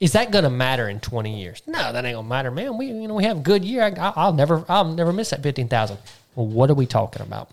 [0.00, 1.62] Is that going to matter in twenty years?
[1.66, 2.76] No, that ain't going to matter, man.
[2.76, 3.82] We you know we have a good year.
[3.82, 5.98] I, I'll never I'll never miss that fifteen thousand.
[6.34, 7.50] Well, what are we talking about?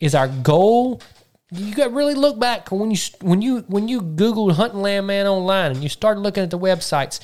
[0.00, 1.00] Is our goal
[1.52, 5.26] you got really look back when you when you when you Googled hunting land man
[5.26, 7.20] online and you started looking at the websites.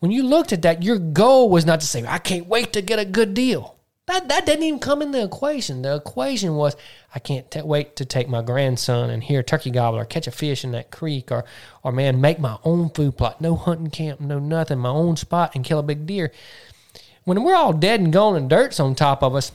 [0.00, 2.82] When you looked at that, your goal was not to say, "I can't wait to
[2.82, 3.76] get a good deal."
[4.10, 5.82] That that didn't even come in the equation.
[5.82, 6.76] The equation was,
[7.14, 10.26] "I can't t- wait to take my grandson and hear a turkey gobble or catch
[10.26, 11.44] a fish in that creek or
[11.84, 15.52] or man make my own food plot, no hunting camp, no nothing, my own spot
[15.54, 16.32] and kill a big deer."
[17.22, 19.52] When we're all dead and gone and dirt's on top of us,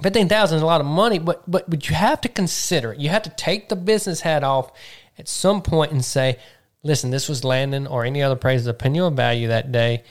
[0.00, 2.98] fifteen thousand is a lot of money, but but but you have to consider it.
[2.98, 4.72] You have to take the business hat off
[5.18, 6.38] at some point and say,
[6.82, 10.02] listen, this was Landon or any other appraiser's opinion of value that day.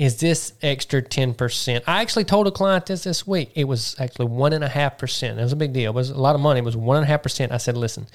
[0.00, 1.84] Is this extra ten percent?
[1.86, 3.52] I actually told a client this this week.
[3.54, 5.38] It was actually one and a half percent.
[5.38, 5.90] It was a big deal.
[5.90, 6.60] It was a lot of money.
[6.60, 7.52] It was one and a half percent.
[7.52, 8.06] I said, listen,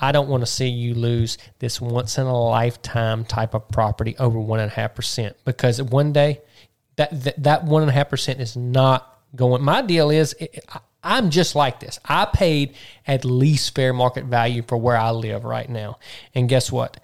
[0.00, 4.16] I don't want to see you lose this once in a lifetime type of property
[4.18, 6.40] over one and a half percent because one day
[6.96, 9.62] that that, that one and a half percent is not going.
[9.62, 10.34] My deal is
[11.04, 12.00] I'm just like this.
[12.04, 12.74] I paid
[13.06, 16.00] at least fair market value for where I live right now.
[16.34, 16.98] And guess what?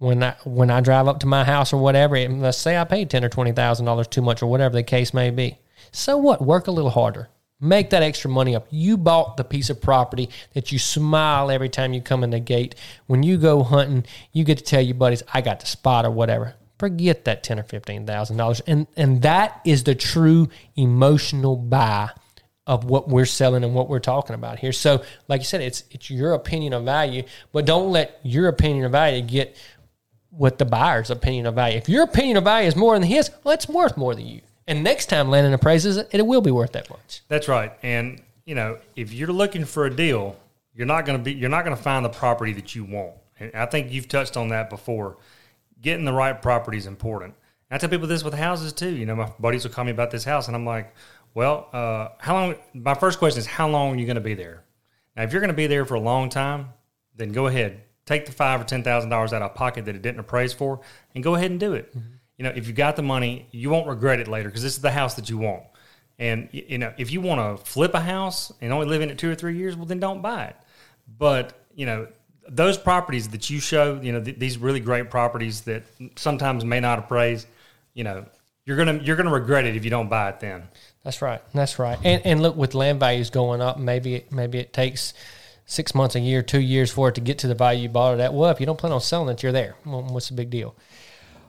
[0.00, 3.10] When I when I drive up to my house or whatever, let's say I paid
[3.10, 5.58] ten or twenty thousand dollars too much or whatever the case may be.
[5.92, 6.42] So what?
[6.42, 7.28] Work a little harder.
[7.60, 8.66] Make that extra money up.
[8.70, 12.40] You bought the piece of property that you smile every time you come in the
[12.40, 12.74] gate.
[13.06, 16.10] When you go hunting, you get to tell your buddies, I got the spot or
[16.10, 21.54] whatever forget that ten or fifteen thousand dollars, and and that is the true emotional
[21.54, 22.08] buy
[22.66, 24.72] of what we're selling and what we're talking about here.
[24.72, 28.86] So, like you said, it's it's your opinion of value, but don't let your opinion
[28.86, 29.56] of value get
[30.30, 31.76] what the buyer's opinion of value.
[31.76, 34.40] If your opinion of value is more than his, well, it's worth more than you.
[34.66, 37.22] And next time Landon appraises it, it will be worth that much.
[37.28, 37.72] That's right.
[37.82, 40.36] And you know, if you're looking for a deal,
[40.74, 43.14] you're not going to be you're not going to find the property that you want.
[43.38, 45.16] And I think you've touched on that before
[45.80, 47.34] getting the right property is important.
[47.70, 48.90] I tell people this with houses too.
[48.90, 50.92] You know, my buddies will call me about this house, and I'm like,
[51.34, 52.54] well, uh, how long?
[52.74, 54.64] My first question is, how long are you going to be there?
[55.16, 56.70] Now, if you're going to be there for a long time,
[57.16, 60.02] then go ahead, take the five or ten thousand dollars out of pocket that it
[60.02, 60.80] didn't appraise for,
[61.14, 61.90] and go ahead and do it.
[61.96, 62.08] Mm-hmm.
[62.38, 64.82] You know, if you got the money, you won't regret it later because this is
[64.82, 65.62] the house that you want.
[66.18, 69.18] And you know, if you want to flip a house and only live in it
[69.18, 70.56] two or three years, well, then don't buy it.
[71.18, 72.08] But you know,
[72.48, 75.84] those properties that you show, you know, th- these really great properties that
[76.16, 77.46] sometimes may not appraise,
[77.94, 78.26] you know,
[78.64, 80.68] you're gonna you're gonna regret it if you don't buy it then.
[81.04, 81.40] That's right.
[81.54, 81.98] That's right.
[82.02, 85.14] And and look, with land values going up, maybe it, maybe it takes
[85.70, 88.14] six months, a year, two years for it to get to the value you bought
[88.14, 88.34] it at.
[88.34, 89.76] Well, if you don't plan on selling it, you're there.
[89.86, 90.74] Well, what's the big deal?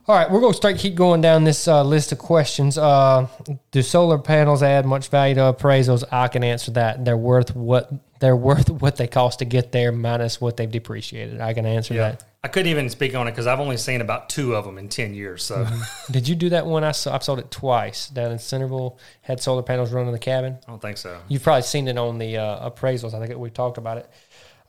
[0.08, 2.78] All right, we're going to start keep going down this uh, list of questions.
[2.78, 3.28] Uh,
[3.72, 6.04] do solar panels add much value to appraisals?
[6.12, 7.04] I can answer that.
[7.04, 11.42] They're worth what they're worth what they cost to get there minus what they've depreciated.
[11.42, 12.12] I can answer yeah.
[12.12, 12.24] that.
[12.44, 14.90] I couldn't even speak on it because I've only seen about two of them in
[14.90, 15.44] ten years.
[15.44, 16.12] So, mm-hmm.
[16.12, 16.84] did you do that one?
[16.84, 17.14] I saw.
[17.14, 18.98] I've sold it twice down in Centreville.
[19.22, 20.58] Had solar panels running the cabin.
[20.68, 21.20] I don't think so.
[21.28, 23.14] You've probably seen it on the uh, appraisals.
[23.14, 24.10] I think we talked about it.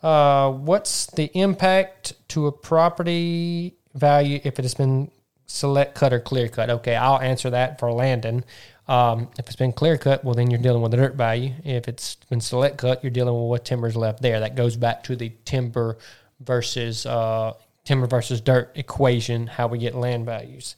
[0.03, 5.11] Uh, what's the impact to a property value if it has been
[5.47, 6.69] select cut or clear cut?
[6.69, 8.45] Okay, I'll answer that for Landon.
[8.87, 11.55] Um, if it's been clear cut, well, then you're dealing with the dirt value.
[11.65, 14.41] If it's been select cut, you're dealing with what timber's left there.
[14.41, 15.97] That goes back to the timber
[16.45, 17.53] versus uh,
[17.85, 20.77] timber versus dirt equation, how we get land values.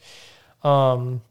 [0.63, 1.23] Um,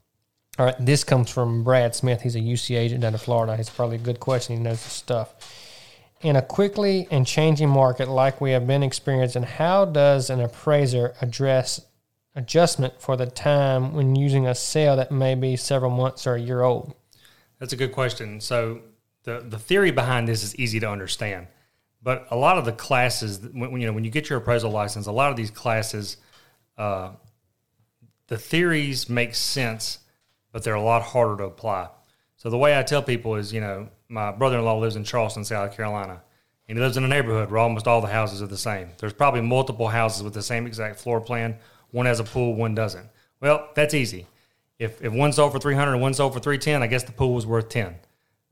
[0.58, 2.22] all right, this comes from Brad Smith.
[2.22, 3.56] He's a UC agent down in Florida.
[3.56, 4.56] He's probably a good question.
[4.56, 5.34] He knows the stuff.
[6.20, 11.14] In a quickly and changing market like we have been experiencing, how does an appraiser
[11.20, 11.80] address
[12.36, 16.40] adjustment for the time when using a sale that may be several months or a
[16.40, 16.94] year old?
[17.58, 18.40] That's a good question.
[18.40, 18.82] So
[19.24, 21.48] the the theory behind this is easy to understand,
[22.04, 25.06] but a lot of the classes, when you know when you get your appraisal license,
[25.06, 26.18] a lot of these classes,
[26.78, 27.10] uh,
[28.28, 29.98] the theories make sense,
[30.52, 31.88] but they're a lot harder to apply.
[32.36, 35.74] So the way I tell people is, you know, my brother-in-law lives in Charleston, South
[35.74, 36.22] Carolina,
[36.68, 38.90] and he lives in a neighborhood where almost all the houses are the same.
[38.98, 41.56] There's probably multiple houses with the same exact floor plan
[41.94, 43.08] one has a pool, one doesn't.
[43.40, 44.26] Well, that's easy.
[44.80, 47.34] If if one sold for 300 and one sold for 310, I guess the pool
[47.34, 47.94] was worth 10.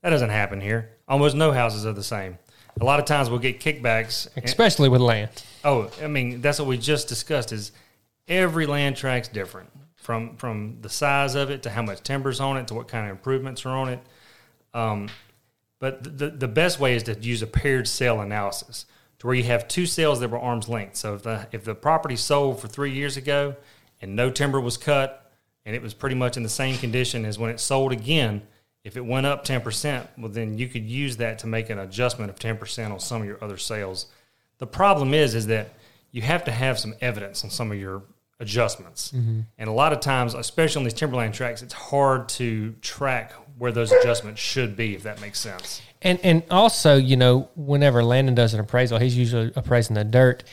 [0.01, 0.91] That doesn't happen here.
[1.09, 2.37] Almost no houses are the same.
[2.81, 5.29] A lot of times we'll get kickbacks, especially with land.
[5.63, 7.71] Oh, I mean, that's what we just discussed is
[8.27, 12.57] every land track's different from from the size of it to how much timber's on
[12.57, 13.99] it to what kind of improvements are on it.
[14.73, 15.09] Um,
[15.79, 18.85] but the the best way is to use a paired sale analysis
[19.19, 20.97] to where you have two sales that were arm's length.
[20.97, 23.55] So if the if the property sold for three years ago
[24.01, 25.31] and no timber was cut
[25.65, 28.41] and it was pretty much in the same condition as when it sold again,
[28.83, 31.79] if it went up ten percent, well then you could use that to make an
[31.79, 34.07] adjustment of ten percent on some of your other sales.
[34.57, 35.69] The problem is is that
[36.11, 38.03] you have to have some evidence on some of your
[38.39, 39.11] adjustments.
[39.11, 39.41] Mm-hmm.
[39.57, 43.71] And a lot of times, especially on these timberland tracks, it's hard to track where
[43.71, 45.81] those adjustments should be, if that makes sense.
[46.01, 50.43] And and also, you know, whenever Landon does an appraisal, he's usually appraising the dirt,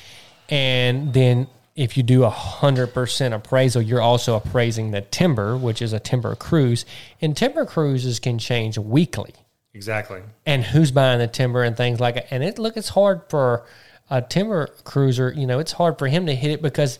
[0.48, 1.48] and then
[1.80, 5.98] if you do a hundred percent appraisal, you're also appraising the timber, which is a
[5.98, 6.84] timber cruise,
[7.22, 9.32] and timber cruises can change weekly,
[9.72, 10.20] Exactly.
[10.44, 12.26] and who's buying the timber and things like that.
[12.30, 13.64] And it look, it's hard for
[14.10, 15.32] a timber cruiser.
[15.32, 16.98] You know, it's hard for him to hit it because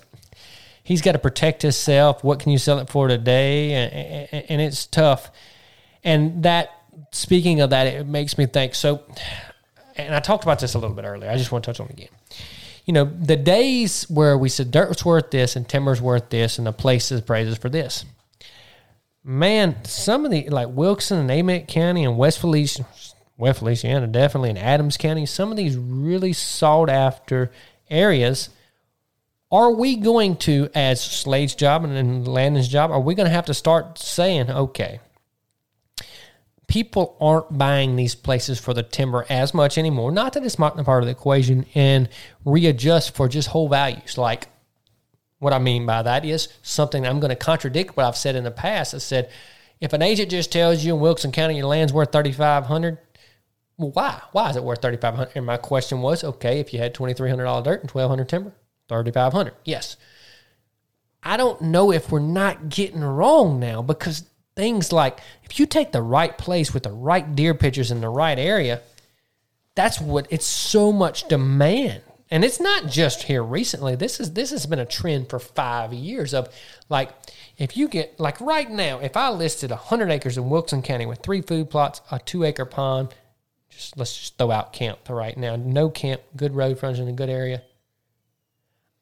[0.82, 2.24] he's got to protect himself.
[2.24, 3.72] What can you sell it for today?
[3.72, 3.92] And,
[4.32, 5.30] and, and it's tough.
[6.02, 6.70] And that,
[7.12, 8.74] speaking of that, it makes me think.
[8.74, 9.02] So,
[9.94, 11.30] and I talked about this a little bit earlier.
[11.30, 12.08] I just want to touch on it again.
[12.90, 16.66] You know, the days where we said dirt's worth this and timber's worth this and
[16.66, 18.04] the places praises for this.
[19.22, 22.88] Man, some of the like Wilkes and Amite County and West Feliciana,
[23.38, 27.52] West Feliciana definitely, and Adams County, some of these really sought after
[27.88, 28.48] areas
[29.52, 33.46] are we going to, as Slade's job and Landon's job, are we going to have
[33.46, 34.98] to start saying, okay,
[36.70, 40.12] people aren't buying these places for the timber as much anymore?
[40.12, 42.08] Not that it's not part of the equation, and
[42.44, 44.16] readjust for just whole values.
[44.16, 44.46] Like
[45.40, 48.44] what I mean by that is something I'm going to contradict what I've said in
[48.44, 48.94] the past.
[48.94, 49.30] I said,
[49.80, 52.98] if an agent just tells you in Wilson County your land's worth thirty five hundred,
[53.76, 54.22] well, why?
[54.30, 55.32] Why is it worth thirty five hundred?
[55.34, 58.10] And my question was, okay, if you had twenty three hundred dollar dirt and twelve
[58.10, 58.54] hundred timber,
[58.88, 59.54] thirty five hundred.
[59.64, 59.96] Yes.
[61.22, 64.24] I don't know if we're not getting wrong now because
[64.60, 68.10] things like if you take the right place with the right deer pictures in the
[68.10, 68.82] right area,
[69.74, 72.02] that's what it's so much demand.
[72.30, 73.96] And it's not just here recently.
[73.96, 76.54] This is this has been a trend for five years of
[76.90, 77.08] like
[77.56, 81.20] if you get like right now, if I listed hundred acres in Wilson County with
[81.20, 83.14] three food plots, a two acre pond,
[83.70, 85.56] just let's just throw out camp right now.
[85.56, 87.62] No camp, good road frontage in a good area.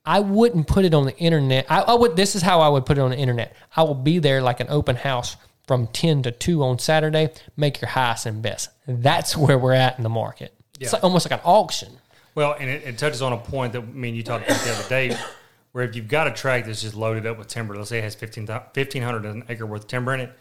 [0.04, 1.66] I wouldn't put it on the internet.
[1.68, 2.14] I, I would.
[2.14, 3.56] This is how I would put it on the internet.
[3.76, 5.36] I will be there like an open house
[5.68, 7.30] from ten to two on Saturday.
[7.56, 8.70] Make your highest and best.
[8.88, 10.54] That's where we're at in the market.
[10.80, 11.98] It's like, almost like an auction.
[12.34, 14.72] Well, and it, it touches on a point that me and you talked about the
[14.72, 15.16] other day,
[15.72, 18.04] where if you've got a tract that's just loaded up with timber, let's say it
[18.04, 20.32] has 15, 1,500 an acre worth of timber in it,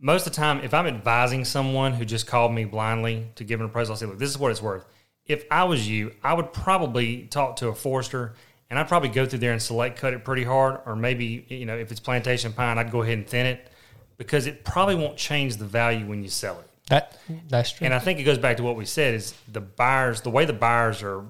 [0.00, 3.60] most of the time, if I'm advising someone who just called me blindly to give
[3.60, 4.84] an appraisal, I'll say, look, this is what it's worth.
[5.26, 8.34] If I was you, I would probably talk to a forester
[8.68, 11.66] and I'd probably go through there and select cut it pretty hard, or maybe, you
[11.66, 13.70] know, if it's plantation pine, I'd go ahead and thin it
[14.18, 16.70] because it probably won't change the value when you sell it.
[16.88, 17.84] That that's true.
[17.84, 20.44] And I think it goes back to what we said is the buyers, the way
[20.44, 21.24] the buyers are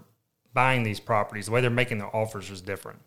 [0.53, 2.99] buying these properties, the way they're making their offers is different.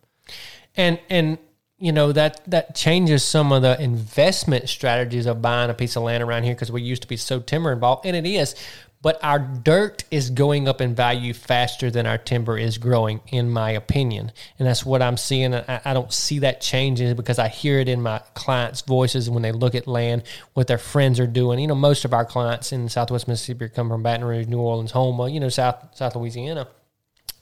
[0.75, 1.37] and and
[1.79, 6.03] you know that that changes some of the investment strategies of buying a piece of
[6.03, 8.55] land around here because we used to be so timber involved and it is
[9.01, 13.49] but our dirt is going up in value faster than our timber is growing in
[13.49, 14.31] my opinion.
[14.57, 17.87] And that's what i'm seeing i, I don't see that changing because i hear it
[17.87, 20.23] in my clients voices when they look at land
[20.53, 21.59] what their friends are doing.
[21.59, 24.91] You know most of our clients in southwest mississippi come from baton rouge new orleans
[24.91, 26.67] home you know south south louisiana.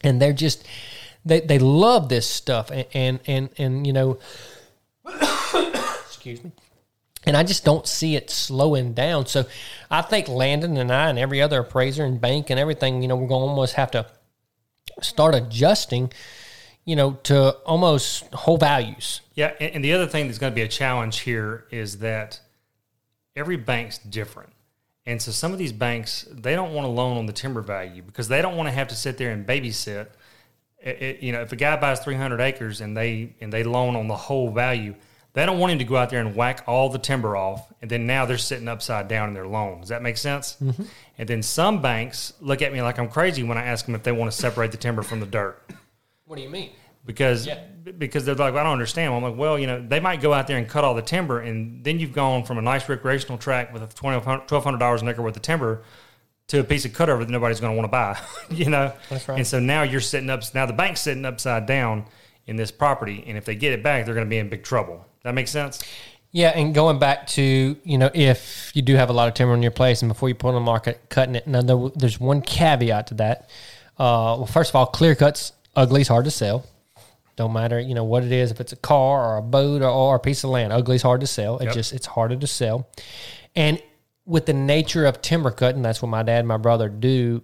[0.02, 0.64] And they're just
[1.28, 4.18] they, they love this stuff and, and and and you know
[6.06, 6.52] excuse me
[7.28, 9.26] and I just don't see it slowing down.
[9.26, 9.46] So
[9.92, 13.18] I think Landon and I and every other appraiser and bank and everything, you know,
[13.18, 14.06] we're going to almost have to
[15.02, 16.14] start adjusting,
[16.86, 19.22] you know, to almost whole values.
[19.36, 22.40] Yeah, and, the other thing that's going to be a challenge here is that
[23.36, 24.54] every bank's different.
[25.06, 28.02] And so some of these banks, they don't want to loan on the timber value
[28.02, 30.08] because they don't want to have to sit there and babysit.
[30.88, 33.96] It, it- you know, if a guy buys 300 acres and they and they loan
[33.96, 34.96] on the whole value,
[35.34, 37.92] they don't want him to go out there and whack all the timber off, and
[37.92, 39.82] then now they're sitting upside down in their loan.
[39.82, 40.58] Does that make sense?
[40.62, 40.84] Mm-hmm.
[41.20, 44.04] And then some banks look at me like I'm crazy when I ask them if
[44.04, 45.62] they want to separate the timber from the dirt
[46.26, 46.72] What do you mean?
[47.06, 47.60] because Yeah.
[47.98, 49.14] because they're like, I don't understand.
[49.14, 51.40] I'm like, well, you know, they might go out there and cut all the timber,
[51.42, 54.24] and then you've gone from a nice recreational tract with a twelve
[54.64, 55.84] hundred dollars an acre worth of timber
[56.48, 58.18] to a piece of cutover that nobody's going to want to buy.
[58.50, 59.38] you know, That's right.
[59.38, 60.42] And so now you're sitting up.
[60.54, 62.06] Now the bank's sitting upside down
[62.46, 64.64] in this property, and if they get it back, they're going to be in big
[64.64, 65.06] trouble.
[65.24, 65.84] That makes sense.
[66.32, 69.54] Yeah, and going back to you know, if you do have a lot of timber
[69.54, 71.48] on your place, and before you put it on the market, cutting it.
[71.48, 73.50] Now, there, there's one caveat to that.
[73.98, 76.66] Uh, well, first of all, clear cuts ugly is hard to sell.
[77.38, 78.52] Don't matter, you know what it is.
[78.52, 81.02] If it's a car or a boat or, or a piece of land, ugly is
[81.02, 81.60] hard to sell.
[81.60, 81.74] It Yep.
[81.74, 82.88] just it's harder to sell.
[83.56, 83.82] And
[84.28, 87.44] with the nature of timber cutting, that's what my dad and my brother do.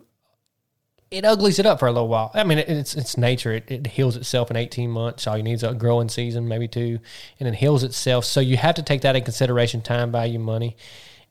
[1.10, 2.30] it uglies it up for a little while.
[2.34, 3.54] I mean, it, it's it's nature.
[3.54, 5.26] It, it heals itself in 18 months.
[5.26, 7.00] All you need is a growing season, maybe two,
[7.40, 8.26] and it heals itself.
[8.26, 10.76] So you have to take that in consideration: time, value, money,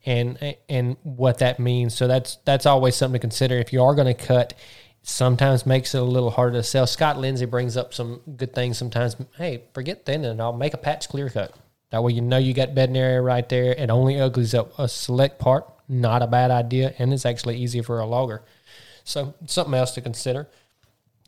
[0.05, 1.93] and and what that means.
[1.95, 3.57] So that's that's always something to consider.
[3.57, 4.53] If you are going to cut,
[5.03, 6.87] sometimes makes it a little harder to sell.
[6.87, 8.77] Scott Lindsay brings up some good things.
[8.77, 11.53] Sometimes, hey, forget thin, and I'll make a patch clear cut.
[11.93, 13.71] That way, you know you got bedding area right there.
[13.71, 15.71] It only uglies up a select part.
[15.87, 18.41] Not a bad idea, and it's actually easier for a logger.
[19.03, 20.49] So something else to consider.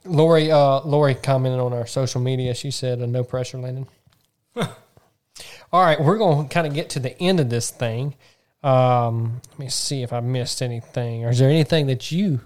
[0.05, 2.55] Lori, uh, Lori commented on our social media.
[2.55, 3.86] She said, uh, "No pressure, Landon."
[4.55, 8.16] All right, we're going to kind of get to the end of this thing.
[8.63, 11.26] Um, let me see if I missed anything.
[11.26, 12.39] Or is there anything that you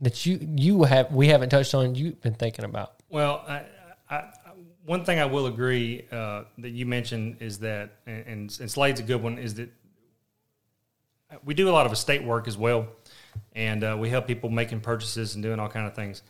[0.00, 1.96] that you you have we haven't touched on?
[1.96, 2.92] You've been thinking about.
[3.08, 3.64] Well, I, I,
[4.86, 9.02] one thing I will agree uh, that you mentioned is that, and, and Slade's a
[9.02, 9.68] good one, is that
[11.44, 12.86] we do a lot of estate work as well
[13.54, 16.22] and uh, we help people making purchases and doing all kind of things.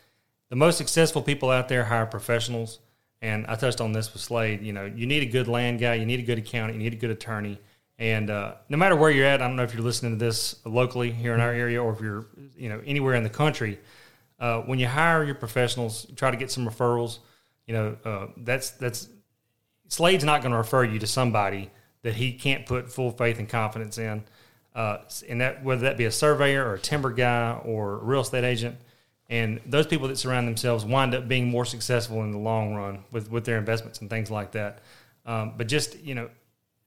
[0.49, 2.79] The most successful people out there hire professionals,
[3.21, 4.63] and I touched on this with Slade.
[4.63, 6.95] You know, you need a good land guy, you need a good accountant, you need
[6.95, 7.59] a good attorney,
[7.99, 10.57] and uh, no matter where you're at, I don't know if you're listening to this
[10.65, 12.27] locally here in our area or if you're
[12.57, 13.79] you know anywhere in the country.
[14.39, 17.19] Uh, when you hire your professionals, try to get some referrals.
[17.67, 19.09] You know, uh, that's that's
[19.89, 21.71] Slade's not going to refer you to somebody
[22.03, 24.25] that he can't put full faith and confidence in
[24.77, 28.21] uh, and that whether that be a surveyor or a timber guy or a real
[28.21, 28.77] estate agent,
[29.31, 33.03] and those people that surround themselves wind up being more successful in the long run
[33.11, 34.81] with with their investments and things like that.
[35.25, 36.29] Um, but just you know,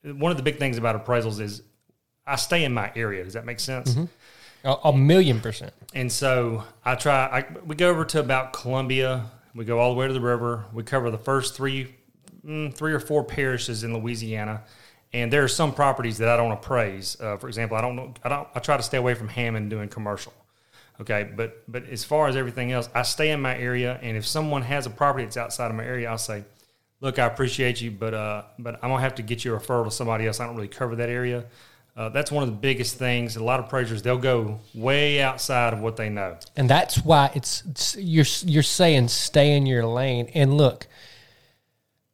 [0.03, 1.63] one of the big things about appraisals is
[2.27, 3.23] I stay in my area.
[3.23, 3.95] Does that make sense?
[3.95, 4.05] Mm-hmm.
[4.67, 5.73] A, a, million percent.
[5.95, 7.25] And so I try.
[7.25, 9.25] I, we go over to about Columbia.
[9.59, 10.65] We go all the way to the river.
[10.71, 11.93] We cover the first three,
[12.45, 14.63] mm, three or four parishes in Louisiana
[15.13, 17.19] and there are some properties that I don't appraise.
[17.19, 18.13] Uh, for example, I don't know.
[18.23, 18.47] I don't.
[18.53, 20.33] I try to stay away from Hammond doing commercial.
[21.01, 24.27] Okay, but but as far as everything else, I stay in my area, and if
[24.27, 26.43] someone has a property that's outside of my area, I'll say,
[27.01, 29.85] "Look, I appreciate you, but uh, but I'm gonna have to get you a referral
[29.85, 30.39] to somebody else.
[30.39, 31.45] I don't really cover that area."
[31.99, 33.35] Uh, that's one of the biggest things.
[33.35, 37.29] A lot of appraisers they'll go way outside of what they know, and that's why
[37.35, 40.31] it's, it's you're you're saying stay in your lane.
[40.33, 40.87] And look,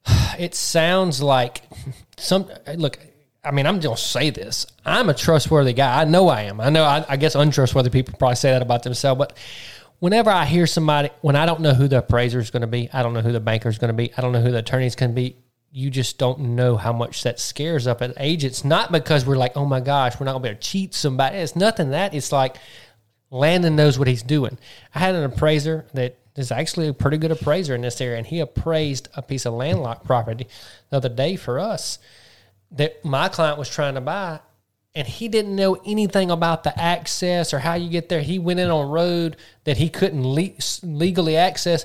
[0.40, 1.62] it sounds like
[2.18, 2.98] some look.
[3.44, 4.66] I mean, I'm gonna say this.
[4.88, 6.02] I'm a trustworthy guy.
[6.02, 6.60] I know I am.
[6.60, 6.84] I know.
[6.84, 9.20] I, I guess untrustworthy people probably say that about themselves.
[9.20, 9.38] But
[10.00, 12.90] whenever I hear somebody, when I don't know who the appraiser is going to be,
[12.92, 14.58] I don't know who the banker is going to be, I don't know who the
[14.58, 15.36] attorney is going to be.
[15.78, 18.64] You just don't know how much that scares up an agents.
[18.64, 21.36] Not because we're like, oh my gosh, we're not to be able to cheat somebody.
[21.36, 22.14] It's nothing that.
[22.14, 22.56] It's like
[23.30, 24.58] Landon knows what he's doing.
[24.94, 28.26] I had an appraiser that is actually a pretty good appraiser in this area, and
[28.26, 30.48] he appraised a piece of landlocked property
[30.92, 32.00] the other day for us
[32.72, 34.40] that my client was trying to buy,
[34.96, 38.22] and he didn't know anything about the access or how you get there.
[38.22, 40.54] He went in on a road that he couldn't le-
[40.84, 41.84] legally access,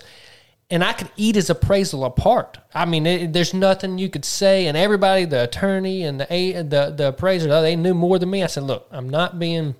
[0.71, 2.59] and I could eat his appraisal apart.
[2.73, 6.27] I mean, it, there's nothing you could say, and everybody, the attorney and the
[6.62, 8.43] the the appraiser, they knew more than me.
[8.43, 9.75] I said, "Look, I'm not being."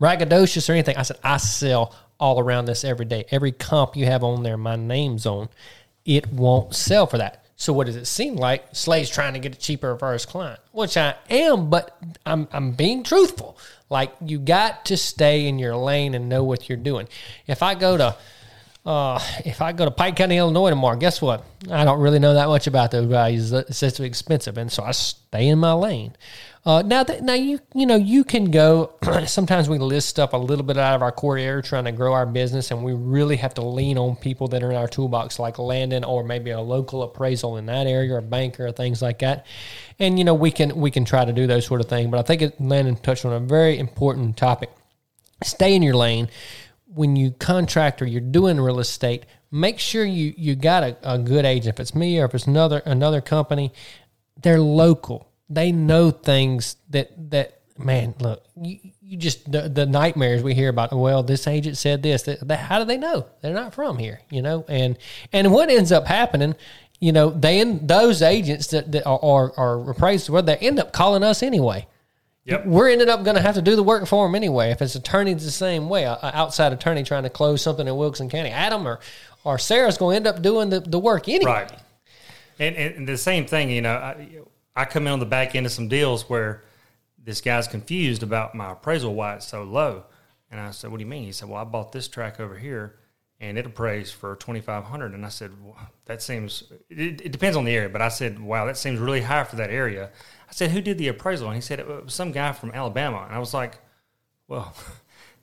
[0.00, 0.96] braggadocious or anything.
[0.96, 3.24] I said, I sell all around this every day.
[3.30, 5.48] Every comp you have on there, my name's on,
[6.04, 7.44] it won't sell for that.
[7.56, 8.74] So what does it seem like?
[8.74, 12.72] Slade's trying to get it cheaper for his client, which I am, but I'm I'm
[12.72, 13.58] being truthful.
[13.90, 17.06] Like you got to stay in your lane and know what you're doing.
[17.46, 18.16] If I go to
[18.84, 21.44] uh, if I go to Pike County, Illinois tomorrow, guess what?
[21.70, 23.52] I don't really know that much about those values.
[23.52, 26.16] It's just too expensive, and so I stay in my lane.
[26.64, 28.94] Uh, now that now you you know you can go.
[29.26, 32.14] sometimes we list stuff a little bit out of our core area, trying to grow
[32.14, 35.38] our business, and we really have to lean on people that are in our toolbox,
[35.38, 39.02] like Landon or maybe a local appraisal in that area, or a banker, or things
[39.02, 39.44] like that.
[39.98, 42.10] And you know we can we can try to do those sort of things.
[42.10, 44.70] But I think it, Landon touched on a very important topic.
[45.42, 46.30] Stay in your lane
[46.92, 49.24] when you contract or you're doing real estate.
[49.50, 51.74] Make sure you you got a, a good agent.
[51.74, 53.72] If it's me or if it's another another company,
[54.42, 60.42] they're local they know things that that man look you, you just the, the, nightmares
[60.42, 63.54] we hear about well this agent said this that, that, how do they know they're
[63.54, 64.96] not from here you know and
[65.32, 66.54] and what ends up happening
[67.00, 71.22] you know they those agents that, that are, are, appraised well they end up calling
[71.22, 71.86] us anyway
[72.44, 72.66] Yep.
[72.66, 74.70] We're ended up going to have to do the work for them anyway.
[74.70, 78.30] If it's attorneys the same way, an outside attorney trying to close something in Wilson
[78.30, 79.00] County, Adam or,
[79.44, 81.52] or Sarah's going to end up doing the, the work anyway.
[81.52, 81.72] Right.
[82.58, 84.28] And, and the same thing, you know, I,
[84.74, 86.64] I come in on the back end of some deals where
[87.22, 90.04] this guy's confused about my appraisal why it's so low.
[90.50, 92.56] And I said, "What do you mean?" He said, "Well, I bought this track over
[92.56, 92.96] here,
[93.40, 95.12] and it appraised for twenty five hundred.
[95.12, 96.64] And I said, well, "That seems.
[96.88, 99.56] It, it, depends on the area." But I said, "Wow, that seems really high for
[99.56, 100.10] that area."
[100.48, 103.24] I said, "Who did the appraisal?" And he said, "It was some guy from Alabama."
[103.26, 103.78] And I was like,
[104.48, 104.74] "Well."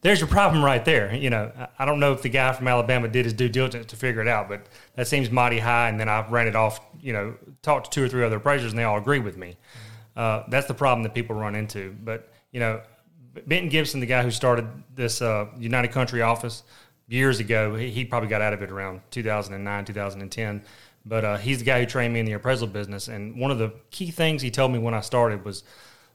[0.01, 1.13] there's your problem right there.
[1.13, 3.87] You know, I- I don't know if the guy from Alabama did his due diligence
[3.87, 5.89] to figure it out, but that seems mighty high.
[5.89, 8.71] And then I ran it off, you know, talked to two or three other appraisers,
[8.71, 9.57] and they all agree with me.
[10.15, 11.95] Uh, that's the problem that people run into.
[12.03, 12.81] But you know,
[13.45, 16.63] Benton Gibson, the guy who started this uh, United Country office
[17.07, 20.61] years ago, he, he probably got out of it around 2009, 2010.
[21.05, 23.07] But uh, he's the guy who trained me in the appraisal business.
[23.07, 25.63] And one of the key things he told me when I started was,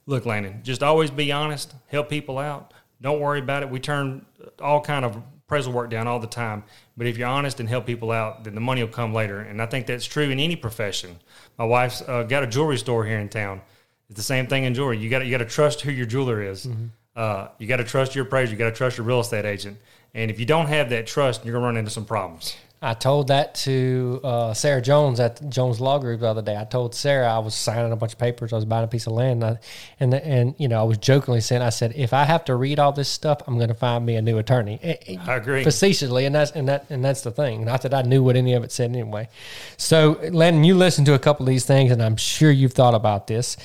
[0.04, 2.74] "Look, Landon, just always be honest, help people out.
[3.00, 3.70] Don't worry about it.
[3.70, 4.26] We turn
[4.60, 6.64] all kind of appraisal work down all the time.
[6.96, 9.40] But if you're honest and help people out, then the money will come later.
[9.40, 11.18] And I think that's true in any profession.
[11.58, 13.60] My wife's uh, got a jewelry store here in town.
[14.08, 14.98] It's the same thing in jewelry.
[14.98, 16.68] You got you got to trust who your jeweler is.
[17.14, 18.52] Uh, you got to trust your appraiser.
[18.52, 19.78] You got to trust your real estate agent.
[20.14, 22.56] And if you don't have that trust, you're gonna run into some problems.
[22.84, 26.56] I told that to uh, Sarah Jones at Jones Law Group the other day.
[26.56, 28.52] I told Sarah I was signing a bunch of papers.
[28.52, 29.60] I was buying a piece of land, and I,
[30.00, 32.80] and, and you know I was jokingly saying, I said, if I have to read
[32.80, 34.80] all this stuff, I'm going to find me a new attorney.
[35.24, 35.62] I agree.
[35.62, 37.64] facetiously, and that's and that and that's the thing.
[37.64, 39.28] Not that I knew what any of it said anyway.
[39.76, 42.94] So, Landon, you listened to a couple of these things, and I'm sure you've thought
[42.94, 43.56] about this.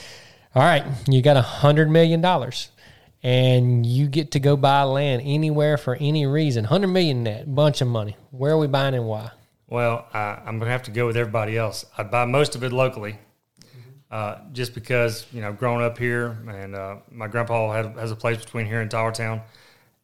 [0.53, 2.69] All right, you got a hundred million dollars,
[3.23, 6.63] and you get to go buy land anywhere for any reason.
[6.63, 8.15] Hundred million net, bunch of money.
[8.31, 9.31] Where are we buying and why?
[9.67, 11.85] Well, I, I'm gonna have to go with everybody else.
[11.97, 13.19] I'd buy most of it locally,
[14.09, 18.15] uh, just because you know, growing up here, and uh, my grandpa had, has a
[18.15, 19.41] place between here and Tylertown,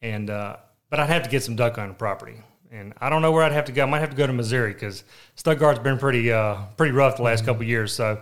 [0.01, 0.57] and uh,
[0.89, 2.36] but I'd have to get some duck hunting property,
[2.72, 3.84] and I don't know where I'd have to go.
[3.84, 5.03] I might have to go to Missouri because
[5.38, 8.22] Stuttgart's been pretty uh, pretty rough the last couple of years, so.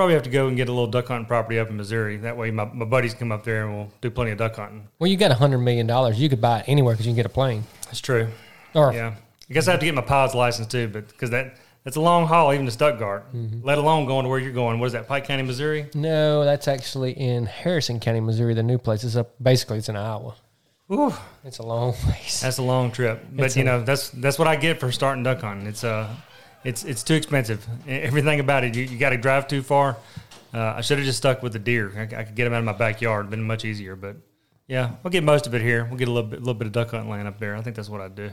[0.00, 2.16] Probably have to go and get a little duck hunting property up in Missouri.
[2.16, 4.88] That way, my, my buddies come up there and we'll do plenty of duck hunting.
[4.98, 6.18] Well, you got a hundred million dollars.
[6.18, 7.64] You could buy it anywhere because you can get a plane.
[7.84, 8.28] That's true.
[8.72, 9.14] Or Yeah,
[9.50, 12.00] I guess I have to get my pilot's license too, but because that that's a
[12.00, 13.26] long haul even to Stuttgart,
[13.62, 14.80] let alone going to where you're going.
[14.80, 15.90] What is that, Pike County, Missouri?
[15.94, 18.54] no, that's actually in Harrison County, Missouri.
[18.54, 19.34] The new place is up.
[19.42, 20.34] Basically, it's in Iowa.
[20.90, 21.12] Ooh,
[21.44, 22.40] It's a long ways.
[22.40, 23.22] that's a long trip.
[23.34, 25.66] But It's you a- know, that's that's what I get for starting duck hunting.
[25.66, 26.08] It's uh,
[26.64, 27.66] it's it's too expensive.
[27.86, 29.96] Everything about it, you, you got to drive too far.
[30.52, 31.92] Uh, I should have just stuck with the deer.
[31.96, 33.20] I, I could get them out of my backyard.
[33.20, 33.96] It'd been much easier.
[33.96, 34.16] But
[34.66, 35.84] yeah, we'll get most of it here.
[35.84, 37.56] We'll get a little bit, little bit of duck hunting land up there.
[37.56, 38.30] I think that's what I'd do.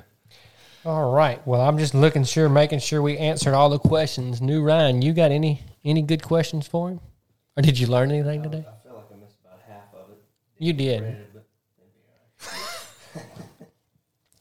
[0.86, 1.46] All right.
[1.46, 4.42] Well, I'm just looking sure, making sure we answered all the questions.
[4.42, 7.00] New Ryan, you got any any good questions for him,
[7.56, 8.66] or did you learn anything today?
[8.68, 10.24] I feel like I missed about half of it.
[10.58, 11.27] You did.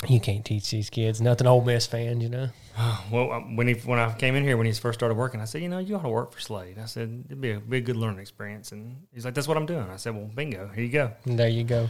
[0.06, 1.46] You can't teach these kids nothing.
[1.46, 2.48] Ole Miss fans, you know.
[3.10, 5.46] Well, um, when he when I came in here when he first started working, I
[5.46, 6.78] said, you know, you ought to work for Slade.
[6.78, 9.56] I said it'd be a, be a good learning experience, and he's like, that's what
[9.56, 9.88] I'm doing.
[9.88, 11.12] I said, well, bingo, here you go.
[11.24, 11.88] And there you go.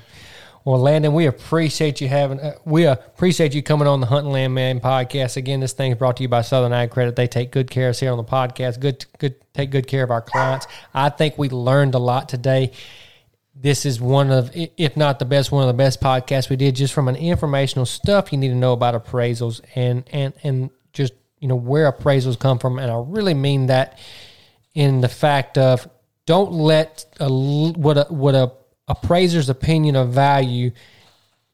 [0.64, 2.40] Well, Landon, we appreciate you having.
[2.40, 5.36] Uh, we appreciate you coming on the Hunting Land Man podcast.
[5.36, 7.16] Again, this thing is brought to you by Southern Ag Credit.
[7.16, 8.80] They take good care of us here on the podcast.
[8.80, 10.66] Good, good, take good care of our clients.
[10.92, 12.72] I think we learned a lot today.
[13.58, 16.76] This is one of, if not the best, one of the best podcasts we did,
[16.76, 21.14] just from an informational stuff you need to know about appraisals and and and just
[21.40, 22.78] you know where appraisals come from.
[22.78, 23.98] And I really mean that
[24.74, 25.88] in the fact of
[26.26, 28.52] don't let a, what a what a
[28.88, 30.70] appraiser's opinion of value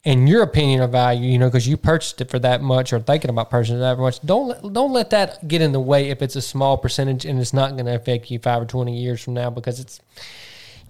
[0.05, 2.99] and your opinion of value, you know, because you purchased it for that much or
[2.99, 4.21] thinking about purchasing it that much.
[4.23, 7.39] Don't let, don't let that get in the way if it's a small percentage and
[7.39, 10.01] it's not going to affect you five or twenty years from now because it's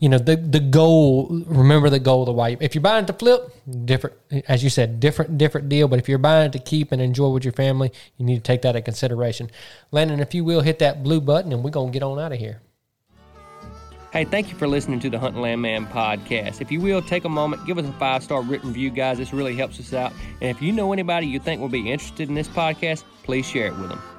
[0.02, 3.12] you know the the goal remember the goal of the why if you're buying to
[3.12, 4.16] flip different
[4.48, 7.44] as you said different different deal but if you're buying to keep and enjoy with
[7.44, 9.48] your family you need to take that into consideration
[9.92, 12.32] landon if you will hit that blue button and we're going to get on out
[12.32, 12.60] of here
[14.12, 16.60] Hey, thank you for listening to the Hunting Land Man podcast.
[16.60, 19.16] If you will, take a moment, give us a five star written review, guys.
[19.16, 20.12] This really helps us out.
[20.42, 23.68] And if you know anybody you think will be interested in this podcast, please share
[23.68, 24.11] it with them.